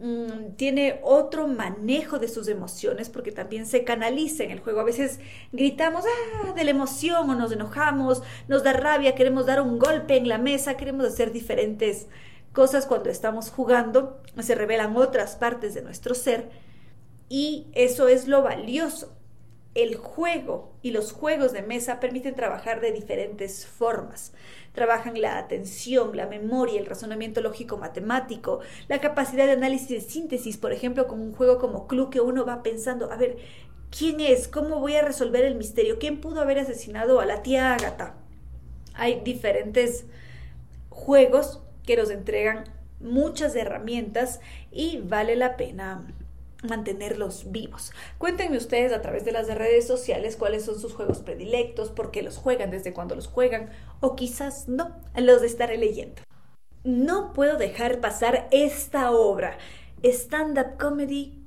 [0.00, 4.80] mm, tiene otro manejo de sus emociones porque también se canaliza en el juego.
[4.80, 5.20] A veces
[5.52, 10.16] gritamos ah, de la emoción o nos enojamos, nos da rabia, queremos dar un golpe
[10.16, 12.08] en la mesa, queremos hacer diferentes
[12.52, 16.63] cosas cuando estamos jugando, se revelan otras partes de nuestro ser
[17.28, 19.12] y eso es lo valioso.
[19.74, 24.32] El juego y los juegos de mesa permiten trabajar de diferentes formas.
[24.72, 30.58] Trabajan la atención, la memoria, el razonamiento lógico matemático, la capacidad de análisis de síntesis,
[30.58, 33.36] por ejemplo, con un juego como Clue que uno va pensando, a ver,
[33.96, 34.48] ¿Quién es?
[34.48, 36.00] ¿Cómo voy a resolver el misterio?
[36.00, 38.16] ¿Quién pudo haber asesinado a la tía Agatha?
[38.92, 40.06] Hay diferentes
[40.88, 42.64] juegos que nos entregan
[42.98, 44.40] muchas herramientas
[44.72, 46.04] y vale la pena
[46.64, 47.92] mantenerlos vivos.
[48.18, 52.22] Cuéntenme ustedes a través de las redes sociales cuáles son sus juegos predilectos, por qué
[52.22, 56.22] los juegan, desde cuándo los juegan, o quizás no, los estaré leyendo.
[56.82, 59.56] No puedo dejar pasar esta obra,
[60.02, 61.44] stand-up comedy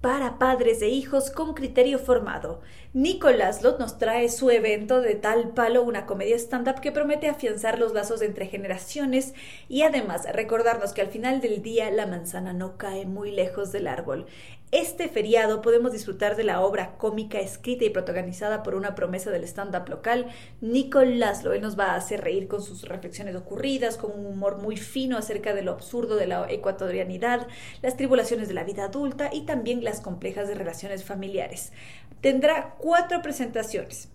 [0.00, 2.60] para padres e hijos con criterio formado.
[2.92, 7.80] Nicolás Lot nos trae su evento de tal palo, una comedia stand-up que promete afianzar
[7.80, 9.34] los lazos entre generaciones
[9.68, 13.88] y además recordarnos que al final del día la manzana no cae muy lejos del
[13.88, 14.26] árbol.
[14.72, 19.44] Este feriado podemos disfrutar de la obra cómica escrita y protagonizada por una promesa del
[19.44, 20.26] stand-up local,
[20.60, 21.56] Nicole Laszlo.
[21.60, 25.54] Nos va a hacer reír con sus reflexiones ocurridas, con un humor muy fino acerca
[25.54, 27.46] de lo absurdo de la ecuatorianidad,
[27.80, 31.72] las tribulaciones de la vida adulta y también las complejas de relaciones familiares.
[32.20, 34.08] Tendrá cuatro presentaciones,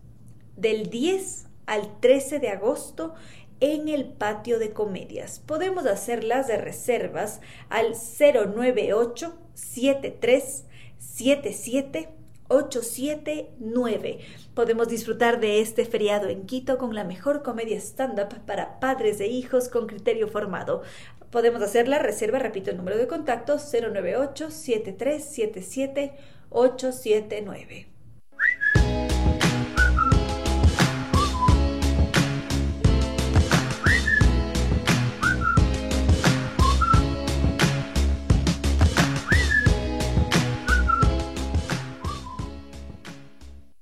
[0.58, 3.14] del 10 al 13 de agosto
[3.62, 5.40] en el patio de comedias.
[5.40, 7.40] Podemos hacerlas de reservas
[7.70, 10.66] al 098 73
[10.98, 12.10] 77
[12.50, 14.20] 879.
[14.54, 19.28] Podemos disfrutar de este feriado en Quito con la mejor comedia stand-up para padres e
[19.28, 20.82] hijos con criterio formado.
[21.30, 26.14] Podemos hacer la reserva, repito el número de contacto 098 7377
[26.50, 27.91] 879.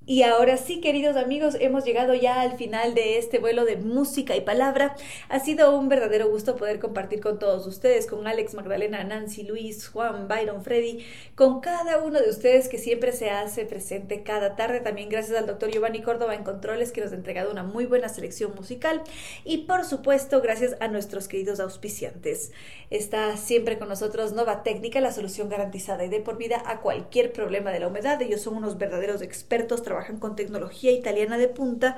[0.10, 4.36] Y ahora sí, queridos amigos, hemos llegado ya al final de este vuelo de música
[4.36, 4.96] y palabra.
[5.30, 9.88] Ha sido un verdadero gusto poder compartir con todos ustedes, con Alex, Magdalena, Nancy, Luis,
[9.88, 11.06] Juan, Byron, Freddy,
[11.36, 14.80] con cada uno de ustedes que siempre se hace presente cada tarde.
[14.80, 18.10] También gracias al doctor Giovanni Córdoba en Controles que nos ha entregado una muy buena
[18.10, 19.04] selección musical.
[19.46, 22.52] Y por supuesto, gracias a nuestros queridos auspiciantes.
[22.90, 27.32] Está siempre con nosotros Nova Técnica, la solución garantizada y de por vida a cualquier
[27.32, 28.20] problema de la humedad.
[28.24, 31.98] Ellos son unos verdaderos expertos trabajando trabajan con tecnología italiana de punta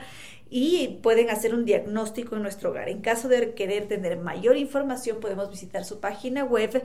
[0.50, 2.90] y pueden hacer un diagnóstico en nuestro hogar.
[2.90, 6.84] En caso de querer tener mayor información, podemos visitar su página web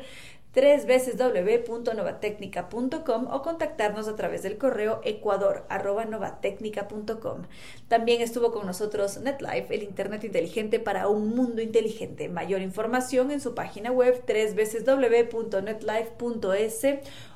[0.54, 7.42] www.novatecnica.com o contactarnos a través del correo ecuador.novatecnica.com.
[7.88, 12.28] También estuvo con nosotros NetLife, el Internet inteligente para un mundo inteligente.
[12.28, 16.86] Mayor información en su página web www.netlife.es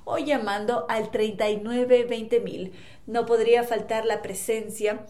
[0.04, 2.06] o llamando al 39
[3.10, 5.04] No podría faltar la presencia